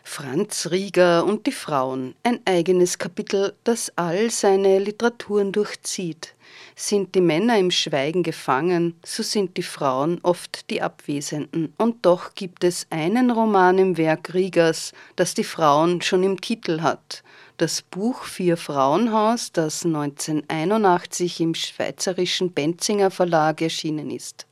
Franz 0.05 0.69
Rieger 0.71 1.25
und 1.25 1.47
die 1.47 1.53
Frauen, 1.53 2.15
ein 2.25 2.41
eigenes 2.45 2.99
Kapitel, 2.99 3.55
das 3.65 3.91
all 3.97 4.31
seine 4.31 4.79
Literaturen 4.81 5.53
durchzieht. 5.53 6.35
Sind 6.81 7.17
die 7.17 7.21
Männer 7.21 7.59
im 7.59 7.73
Schweigen 7.73 8.23
gefangen, 8.23 8.95
so 9.05 9.25
sind 9.25 9.57
die 9.57 9.65
Frauen 9.65 10.21
oft 10.23 10.71
die 10.71 10.81
Abwesenden. 10.81 11.75
Und 11.77 12.07
doch 12.07 12.37
gibt 12.37 12.63
es 12.63 12.87
einen 12.91 13.33
Roman 13.33 13.79
im 13.79 13.97
Werk 13.97 14.33
Riegers, 14.33 14.93
das 15.17 15.35
die 15.35 15.43
Frauen 15.43 16.03
schon 16.03 16.23
im 16.23 16.41
Titel 16.41 16.81
hat. 16.81 17.25
Das 17.57 17.83
Buch 17.83 18.23
Vier 18.23 18.57
Frauenhaus, 18.57 19.51
das 19.51 19.85
1981 19.85 21.41
im 21.41 21.57
schweizerischen 21.57 22.53
Benzinger 22.53 23.11
Verlag 23.11 23.61
erschienen 23.61 24.13
ist. 24.13 24.48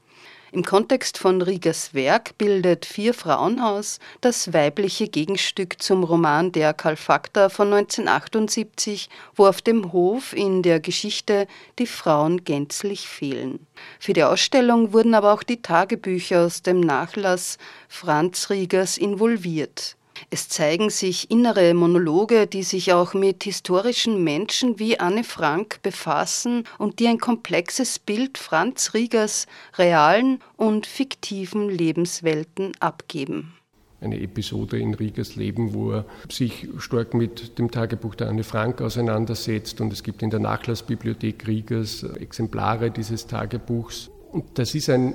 Im 0.56 0.64
Kontext 0.64 1.18
von 1.18 1.42
Riegers 1.42 1.92
Werk 1.92 2.38
bildet 2.38 2.86
Vier 2.86 3.12
Frauenhaus 3.12 3.98
das 4.22 4.54
weibliche 4.54 5.06
Gegenstück 5.06 5.82
zum 5.82 6.02
Roman 6.02 6.50
Der 6.50 6.72
Kalfakta 6.72 7.50
von 7.50 7.74
1978, 7.74 9.10
wo 9.34 9.46
auf 9.46 9.60
dem 9.60 9.92
Hof 9.92 10.32
in 10.32 10.62
der 10.62 10.80
Geschichte 10.80 11.46
die 11.78 11.86
Frauen 11.86 12.42
gänzlich 12.44 13.06
fehlen. 13.06 13.66
Für 14.00 14.14
die 14.14 14.24
Ausstellung 14.24 14.94
wurden 14.94 15.12
aber 15.12 15.34
auch 15.34 15.42
die 15.42 15.60
Tagebücher 15.60 16.46
aus 16.46 16.62
dem 16.62 16.80
Nachlass 16.80 17.58
Franz 17.86 18.48
Riegers 18.48 18.96
involviert. 18.96 19.95
Es 20.30 20.48
zeigen 20.48 20.90
sich 20.90 21.30
innere 21.30 21.74
Monologe, 21.74 22.46
die 22.46 22.62
sich 22.62 22.92
auch 22.92 23.14
mit 23.14 23.44
historischen 23.44 24.22
Menschen 24.22 24.78
wie 24.78 24.98
Anne 24.98 25.24
Frank 25.24 25.80
befassen 25.82 26.64
und 26.78 26.98
die 26.98 27.08
ein 27.08 27.18
komplexes 27.18 27.98
Bild 27.98 28.38
Franz 28.38 28.94
Riegers 28.94 29.46
realen 29.78 30.40
und 30.56 30.86
fiktiven 30.86 31.68
Lebenswelten 31.68 32.72
abgeben 32.80 33.52
eine 34.00 34.20
Episode 34.20 34.78
in 34.78 34.94
Riegers 34.94 35.36
Leben, 35.36 35.72
wo 35.72 35.92
er 35.92 36.04
sich 36.30 36.68
stark 36.78 37.14
mit 37.14 37.58
dem 37.58 37.70
Tagebuch 37.70 38.14
der 38.14 38.28
Anne 38.28 38.44
Frank 38.44 38.80
auseinandersetzt. 38.80 39.80
Und 39.80 39.92
es 39.92 40.02
gibt 40.02 40.22
in 40.22 40.30
der 40.30 40.40
Nachlassbibliothek 40.40 41.46
Riegers 41.46 42.02
Exemplare 42.02 42.90
dieses 42.90 43.26
Tagebuchs. 43.26 44.10
Und 44.32 44.44
das 44.54 44.74
ist 44.74 44.90
ein, 44.90 45.14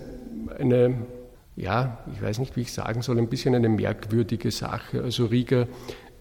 eine 0.58 0.96
ja, 1.56 2.00
ich 2.14 2.22
weiß 2.22 2.40
nicht, 2.40 2.56
wie 2.56 2.62
ich 2.62 2.72
sagen 2.72 3.02
soll, 3.02 3.18
ein 3.18 3.28
bisschen 3.28 3.56
eine 3.56 3.70
merkwürdige 3.70 4.52
Sache. 4.52 5.04
Also 5.04 5.26
Rieger 5.26 5.68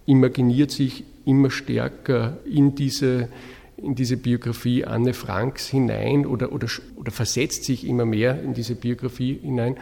imaginiert 0.07 0.71
sich 0.71 1.05
immer 1.25 1.51
stärker 1.51 2.39
in 2.45 2.75
diese, 2.75 3.29
in 3.77 3.95
diese 3.95 4.17
Biografie 4.17 4.85
Anne 4.85 5.15
Franks 5.15 5.69
hinein 5.69 6.27
oder, 6.27 6.53
oder, 6.53 6.67
oder 6.97 7.13
versetzt 7.13 7.65
sich 7.65 7.87
immer 7.87 8.05
mehr 8.05 8.43
in 8.43 8.55
diese 8.55 8.75
Biografie 8.75 9.39
hinein 9.41 9.77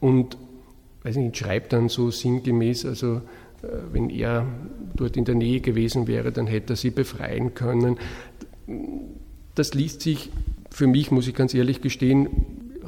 und 0.00 0.36
weiß 1.02 1.16
nicht, 1.16 1.36
schreibt 1.36 1.72
dann 1.72 1.88
so 1.88 2.10
sinngemäß, 2.10 2.86
also 2.86 3.16
äh, 3.62 3.68
wenn 3.92 4.10
er 4.10 4.46
dort 4.94 5.16
in 5.16 5.24
der 5.24 5.34
Nähe 5.34 5.60
gewesen 5.60 6.06
wäre, 6.06 6.32
dann 6.32 6.46
hätte 6.46 6.74
er 6.74 6.76
sie 6.76 6.90
befreien 6.90 7.54
können. 7.54 7.98
Das 9.54 9.74
liest 9.74 10.02
sich 10.02 10.30
für 10.70 10.86
mich, 10.86 11.10
muss 11.10 11.28
ich 11.28 11.34
ganz 11.34 11.54
ehrlich 11.54 11.80
gestehen, 11.80 12.28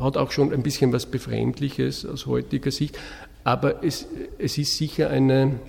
hat 0.00 0.16
auch 0.16 0.30
schon 0.30 0.52
ein 0.52 0.62
bisschen 0.62 0.92
was 0.92 1.06
Befremdliches 1.06 2.06
aus 2.06 2.26
heutiger 2.26 2.70
Sicht, 2.70 2.98
aber 3.44 3.82
es, 3.84 4.06
es 4.38 4.58
ist 4.58 4.76
sicher 4.76 5.10
eine, 5.10 5.60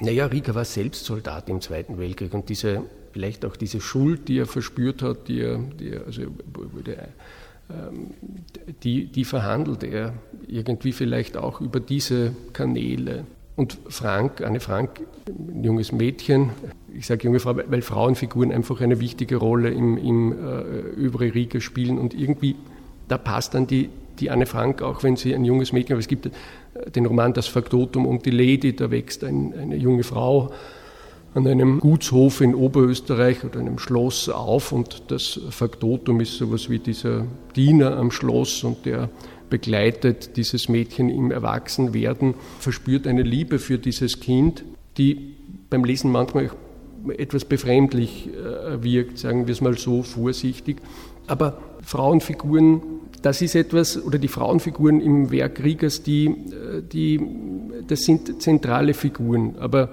naja, 0.00 0.26
Rieger 0.26 0.54
war 0.54 0.64
selbst 0.64 1.04
Soldat 1.04 1.48
im 1.48 1.60
Zweiten 1.60 1.98
Weltkrieg 1.98 2.34
und 2.34 2.48
diese, 2.48 2.82
vielleicht 3.12 3.44
auch 3.44 3.56
diese 3.56 3.80
Schuld, 3.80 4.28
die 4.28 4.38
er 4.38 4.46
verspürt 4.46 5.02
hat, 5.02 5.28
die 5.28 5.40
er, 5.40 5.58
die 5.58 5.90
er 5.90 6.06
also, 6.06 6.22
der, 6.86 7.08
ähm, 7.70 8.10
die, 8.82 9.06
die 9.06 9.24
verhandelt 9.24 9.84
er 9.84 10.14
irgendwie 10.46 10.92
vielleicht 10.92 11.36
auch 11.36 11.60
über 11.60 11.80
diese 11.80 12.34
Kanäle. 12.52 13.24
Und 13.56 13.78
Frank, 13.88 14.40
Anne 14.40 14.58
Frank, 14.58 15.00
ein 15.28 15.62
junges 15.62 15.92
Mädchen, 15.92 16.50
ich 16.92 17.06
sage 17.06 17.24
junge 17.24 17.40
Frau, 17.40 17.56
weil 17.56 17.82
Frauenfiguren 17.82 18.52
einfach 18.52 18.80
eine 18.80 19.00
wichtige 19.00 19.36
Rolle 19.36 19.70
im, 19.70 19.96
im 19.96 20.32
äh, 20.32 20.36
Övre 21.00 21.60
spielen 21.60 21.98
und 21.98 22.14
irgendwie 22.14 22.56
da 23.08 23.18
passt 23.18 23.54
dann 23.54 23.66
die, 23.66 23.90
die 24.18 24.30
Anne 24.30 24.46
Frank, 24.46 24.82
auch 24.82 25.02
wenn 25.02 25.16
sie 25.16 25.34
ein 25.34 25.44
junges 25.44 25.72
Mädchen, 25.72 25.94
aber 25.94 26.00
es 26.00 26.08
gibt 26.08 26.26
äh, 26.26 26.30
den 26.90 27.06
Roman 27.06 27.32
Das 27.32 27.46
Faktotum 27.46 28.06
und 28.06 28.26
die 28.26 28.30
Lady, 28.30 28.74
da 28.74 28.90
wächst 28.90 29.24
ein, 29.24 29.54
eine 29.54 29.76
junge 29.76 30.02
Frau 30.02 30.52
an 31.34 31.48
einem 31.48 31.80
Gutshof 31.80 32.40
in 32.40 32.54
Oberösterreich 32.54 33.44
oder 33.44 33.58
einem 33.58 33.78
Schloss 33.78 34.28
auf 34.28 34.70
und 34.70 35.02
das 35.08 35.40
Faktotum 35.50 36.20
ist 36.20 36.38
sowas 36.38 36.70
wie 36.70 36.78
dieser 36.78 37.26
Diener 37.56 37.96
am 37.96 38.12
Schloss 38.12 38.62
und 38.62 38.86
der 38.86 39.10
begleitet 39.50 40.36
dieses 40.36 40.68
Mädchen 40.68 41.08
im 41.10 41.30
Erwachsenwerden, 41.30 42.34
verspürt 42.60 43.06
eine 43.06 43.22
Liebe 43.22 43.58
für 43.58 43.78
dieses 43.78 44.20
Kind, 44.20 44.64
die 44.96 45.34
beim 45.70 45.84
Lesen 45.84 46.10
manchmal 46.10 46.50
etwas 47.18 47.44
befremdlich 47.44 48.28
äh, 48.28 48.82
wirkt, 48.82 49.18
sagen 49.18 49.46
wir 49.46 49.52
es 49.52 49.60
mal 49.60 49.76
so 49.76 50.02
vorsichtig. 50.02 50.78
Aber 51.26 51.58
Frauenfiguren, 51.84 52.82
das 53.22 53.40
ist 53.42 53.54
etwas, 53.54 54.02
oder 54.02 54.18
die 54.18 54.28
Frauenfiguren 54.28 55.00
im 55.00 55.30
Werk 55.30 55.62
Riegers, 55.62 56.02
die, 56.02 56.26
äh, 56.26 56.82
die, 56.82 57.20
das 57.86 58.00
sind 58.00 58.42
zentrale 58.42 58.94
Figuren, 58.94 59.56
aber 59.58 59.90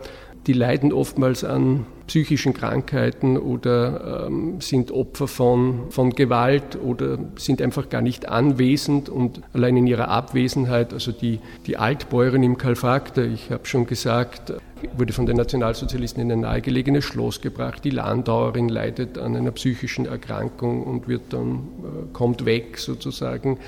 die 0.48 0.54
leiden 0.54 0.92
oftmals 0.92 1.44
an 1.44 1.86
psychischen 2.08 2.54
Krankheiten 2.54 3.38
oder 3.38 4.26
ähm, 4.28 4.60
sind 4.60 4.92
Opfer 4.92 5.28
von, 5.28 5.92
von 5.92 6.10
Gewalt 6.10 6.78
oder 6.84 7.20
sind 7.38 7.62
einfach 7.62 7.90
gar 7.90 8.02
nicht 8.02 8.28
anwesend 8.28 9.08
und 9.08 9.42
allein 9.54 9.78
in 9.78 9.88
ihrer 9.88 10.10
Abwesenheit, 10.10 10.94
also 10.94 11.12
die, 11.12 11.40
die 11.68 11.78
Altbäuerin 11.78 12.44
im 12.44 12.58
Kalfakter, 12.58 13.24
ich 13.24 13.52
habe 13.52 13.66
schon 13.66 13.86
gesagt, 13.86 14.54
wurde 14.98 15.14
von 15.14 15.26
den 15.26 15.38
Nationalsozialisten 15.38 16.22
in 16.22 16.32
ein 16.32 16.40
nahegelegenes 16.42 17.04
Schloss 17.04 17.42
gebracht. 17.42 17.84
Die 17.84 17.90
Landauerin 17.90 18.70
leidet 18.70 19.18
an 19.18 19.36
einer 19.36 19.52
psychischen 19.52 20.06
Erkrankung 20.06 20.84
und 20.84 21.08
wird 21.08 21.34
dann, 21.34 21.56
äh, 21.56 22.14
kommt 22.14 22.46
weg 22.46 22.78
sozusagen. 22.78 23.60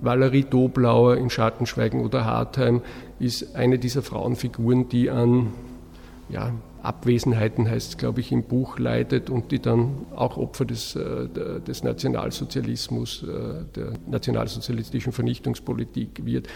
Valerie 0.00 0.44
Doblauer 0.44 1.16
in 1.16 1.30
Schattenschweigen 1.30 2.00
oder 2.00 2.24
Hartheim 2.24 2.82
ist 3.18 3.56
eine 3.56 3.78
dieser 3.78 4.02
Frauenfiguren, 4.02 4.88
die 4.88 5.10
an 5.10 5.52
ja, 6.28 6.52
Abwesenheiten 6.82 7.68
heißt 7.68 7.90
es, 7.90 7.96
glaube 7.96 8.20
ich, 8.20 8.30
im 8.30 8.44
Buch 8.44 8.78
leidet 8.78 9.30
und 9.30 9.52
die 9.52 9.58
dann 9.58 10.06
auch 10.14 10.36
Opfer 10.36 10.64
des, 10.64 10.94
äh, 10.96 11.28
des 11.66 11.82
Nationalsozialismus, 11.82 13.22
äh, 13.22 13.64
der 13.74 13.92
nationalsozialistischen 14.06 15.12
Vernichtungspolitik 15.12 16.24
wird. 16.24 16.48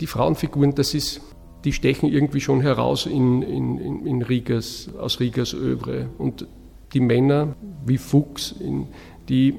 Die 0.00 0.06
Frauenfiguren, 0.06 0.74
das 0.74 0.94
ist, 0.94 1.20
die 1.66 1.72
stechen 1.72 2.08
irgendwie 2.08 2.40
schon 2.40 2.60
heraus 2.60 3.06
in, 3.06 3.42
in, 3.42 4.06
in 4.06 4.22
Rigas, 4.22 4.88
aus 4.98 5.18
Rigas 5.18 5.52
Övre. 5.52 6.08
Und 6.16 6.46
die 6.92 7.00
Männer 7.00 7.56
wie 7.84 7.98
Fuchs, 7.98 8.52
in, 8.52 8.86
die, 9.28 9.54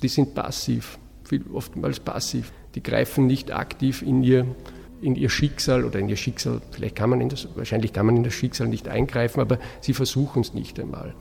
die 0.00 0.08
sind 0.08 0.34
passiv, 0.34 0.98
viel, 1.24 1.44
oftmals 1.52 1.98
passiv. 1.98 2.52
Die 2.76 2.82
greifen 2.84 3.26
nicht 3.26 3.50
aktiv 3.50 4.02
in 4.02 4.22
ihr 4.22 4.46
in 5.00 5.16
ihr 5.16 5.30
Schicksal 5.30 5.84
oder 5.84 5.98
in 5.98 6.08
ihr 6.08 6.16
Schicksal, 6.16 6.62
vielleicht 6.70 6.94
kann 6.94 7.10
man 7.10 7.20
in 7.20 7.28
das, 7.28 7.48
wahrscheinlich 7.56 7.92
kann 7.92 8.06
man 8.06 8.16
in 8.16 8.22
das 8.22 8.34
Schicksal 8.34 8.68
nicht 8.68 8.86
eingreifen, 8.86 9.40
aber 9.40 9.58
sie 9.80 9.94
versuchen 9.94 10.42
es 10.42 10.54
nicht 10.54 10.78
einmal. 10.78 11.12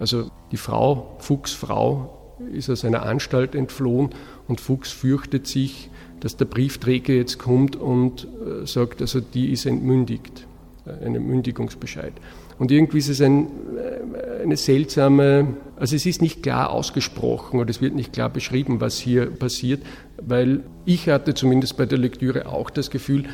Also 0.00 0.32
die 0.50 0.56
Frau, 0.56 1.14
Fuchs 1.20 1.52
Frau, 1.52 2.36
ist 2.52 2.68
aus 2.68 2.84
einer 2.84 3.04
Anstalt 3.04 3.54
entflohen 3.54 4.10
und 4.48 4.60
Fuchs 4.60 4.90
fürchtet 4.90 5.46
sich, 5.46 5.88
dass 6.20 6.36
der 6.36 6.44
Briefträger 6.46 7.14
jetzt 7.14 7.38
kommt 7.38 7.76
und 7.76 8.24
äh, 8.24 8.66
sagt, 8.66 9.00
also 9.00 9.20
die 9.20 9.52
ist 9.52 9.66
entmündigt, 9.66 10.46
äh, 10.86 11.04
einen 11.04 11.26
Mündigungsbescheid. 11.26 12.12
Und 12.58 12.72
irgendwie 12.72 12.98
ist 12.98 13.08
es 13.08 13.20
ein, 13.20 13.46
äh, 13.76 14.42
eine 14.42 14.56
seltsame, 14.56 15.56
also 15.76 15.94
es 15.94 16.06
ist 16.06 16.20
nicht 16.20 16.42
klar 16.42 16.70
ausgesprochen 16.70 17.60
oder 17.60 17.70
es 17.70 17.80
wird 17.80 17.94
nicht 17.94 18.12
klar 18.12 18.30
beschrieben, 18.30 18.80
was 18.80 18.98
hier 18.98 19.26
passiert, 19.26 19.82
weil 20.20 20.64
ich 20.84 21.08
hatte 21.08 21.34
zumindest 21.34 21.76
bei 21.76 21.86
der 21.86 21.98
Lektüre 21.98 22.46
auch 22.46 22.70
das 22.70 22.90
Gefühl, 22.90 23.24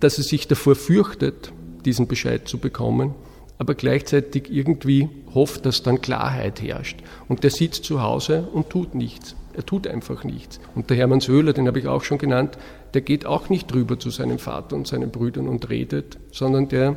dass 0.00 0.18
er 0.18 0.24
sich 0.24 0.46
davor 0.46 0.74
fürchtet, 0.76 1.52
diesen 1.84 2.06
Bescheid 2.06 2.46
zu 2.48 2.58
bekommen, 2.58 3.14
aber 3.58 3.74
gleichzeitig 3.74 4.50
irgendwie 4.50 5.08
hofft, 5.34 5.66
dass 5.66 5.82
dann 5.82 6.00
Klarheit 6.00 6.60
herrscht. 6.60 6.98
Und 7.28 7.44
der 7.44 7.50
sitzt 7.50 7.84
zu 7.84 8.02
Hause 8.02 8.48
und 8.52 8.70
tut 8.70 8.94
nichts. 8.94 9.36
Er 9.54 9.64
tut 9.64 9.86
einfach 9.86 10.24
nichts. 10.24 10.58
Und 10.74 10.90
der 10.90 10.96
Hermann 10.96 11.20
Söhler, 11.20 11.52
den 11.52 11.68
habe 11.68 11.78
ich 11.78 11.86
auch 11.86 12.02
schon 12.02 12.18
genannt, 12.18 12.58
der 12.94 13.02
geht 13.02 13.26
auch 13.26 13.48
nicht 13.48 13.72
drüber 13.72 13.98
zu 13.98 14.10
seinem 14.10 14.38
Vater 14.38 14.74
und 14.76 14.86
seinen 14.86 15.10
Brüdern 15.10 15.48
und 15.48 15.70
redet, 15.70 16.18
sondern 16.32 16.68
der 16.68 16.96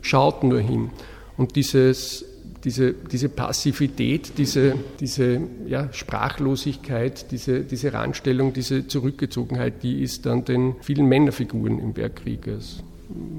schaut 0.00 0.42
nur 0.42 0.60
hin. 0.60 0.90
Und 1.36 1.56
dieses, 1.56 2.24
diese, 2.64 2.92
diese 2.92 3.28
Passivität, 3.28 4.38
diese, 4.38 4.74
diese 4.98 5.40
ja, 5.66 5.92
Sprachlosigkeit, 5.92 7.30
diese, 7.30 7.60
diese 7.60 7.92
Randstellung, 7.92 8.52
diese 8.52 8.88
Zurückgezogenheit, 8.88 9.82
die 9.82 10.02
ist 10.02 10.26
dann 10.26 10.44
den 10.44 10.76
vielen 10.80 11.06
Männerfiguren 11.06 11.78
im 11.78 11.96
Werk 11.96 12.16
Kriegers 12.16 12.82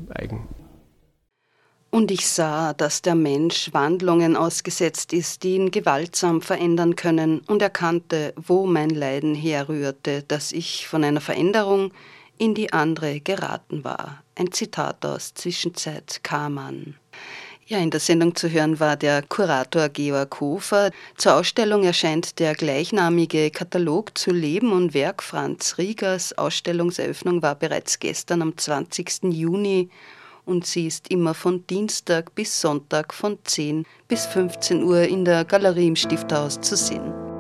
eigen. 0.09 0.47
Und 1.95 2.11
ich 2.11 2.27
sah, 2.27 2.73
dass 2.73 3.03
der 3.03 3.15
Mensch 3.15 3.69
Wandlungen 3.71 4.35
ausgesetzt 4.35 5.13
ist, 5.13 5.43
die 5.43 5.55
ihn 5.55 5.71
gewaltsam 5.71 6.41
verändern 6.41 6.97
können, 6.97 7.39
und 7.47 7.61
erkannte, 7.61 8.33
wo 8.35 8.65
mein 8.65 8.89
Leiden 8.89 9.33
herrührte, 9.33 10.21
dass 10.27 10.51
ich 10.51 10.89
von 10.89 11.05
einer 11.05 11.21
Veränderung 11.21 11.93
in 12.37 12.53
die 12.53 12.73
andere 12.73 13.21
geraten 13.21 13.85
war. 13.85 14.21
Ein 14.35 14.51
Zitat 14.51 15.05
aus 15.05 15.35
Zwischenzeit 15.35 16.19
Kamann. 16.21 16.95
Ja, 17.65 17.77
in 17.77 17.91
der 17.91 18.01
Sendung 18.01 18.35
zu 18.35 18.49
hören 18.49 18.81
war 18.81 18.97
der 18.97 19.21
Kurator 19.21 19.87
Georg 19.87 20.41
Hofer. 20.41 20.91
Zur 21.15 21.35
Ausstellung 21.35 21.85
erscheint 21.85 22.39
der 22.39 22.55
gleichnamige 22.55 23.51
Katalog 23.51 24.17
zu 24.17 24.31
Leben 24.31 24.73
und 24.73 24.93
Werk 24.93 25.23
Franz 25.23 25.77
Riegers. 25.77 26.37
Ausstellungseröffnung 26.37 27.41
war 27.41 27.55
bereits 27.55 27.99
gestern 27.99 28.41
am 28.41 28.57
20. 28.57 29.31
Juni 29.31 29.89
und 30.45 30.65
sie 30.65 30.87
ist 30.87 31.09
immer 31.09 31.33
von 31.33 31.65
Dienstag 31.67 32.33
bis 32.35 32.61
Sonntag 32.61 33.13
von 33.13 33.37
10 33.43 33.85
bis 34.07 34.25
15 34.25 34.83
Uhr 34.83 35.01
in 35.01 35.25
der 35.25 35.45
Galerie 35.45 35.87
im 35.87 35.95
Stifthaus 35.95 36.59
zu 36.61 36.75
sehen. 36.75 37.34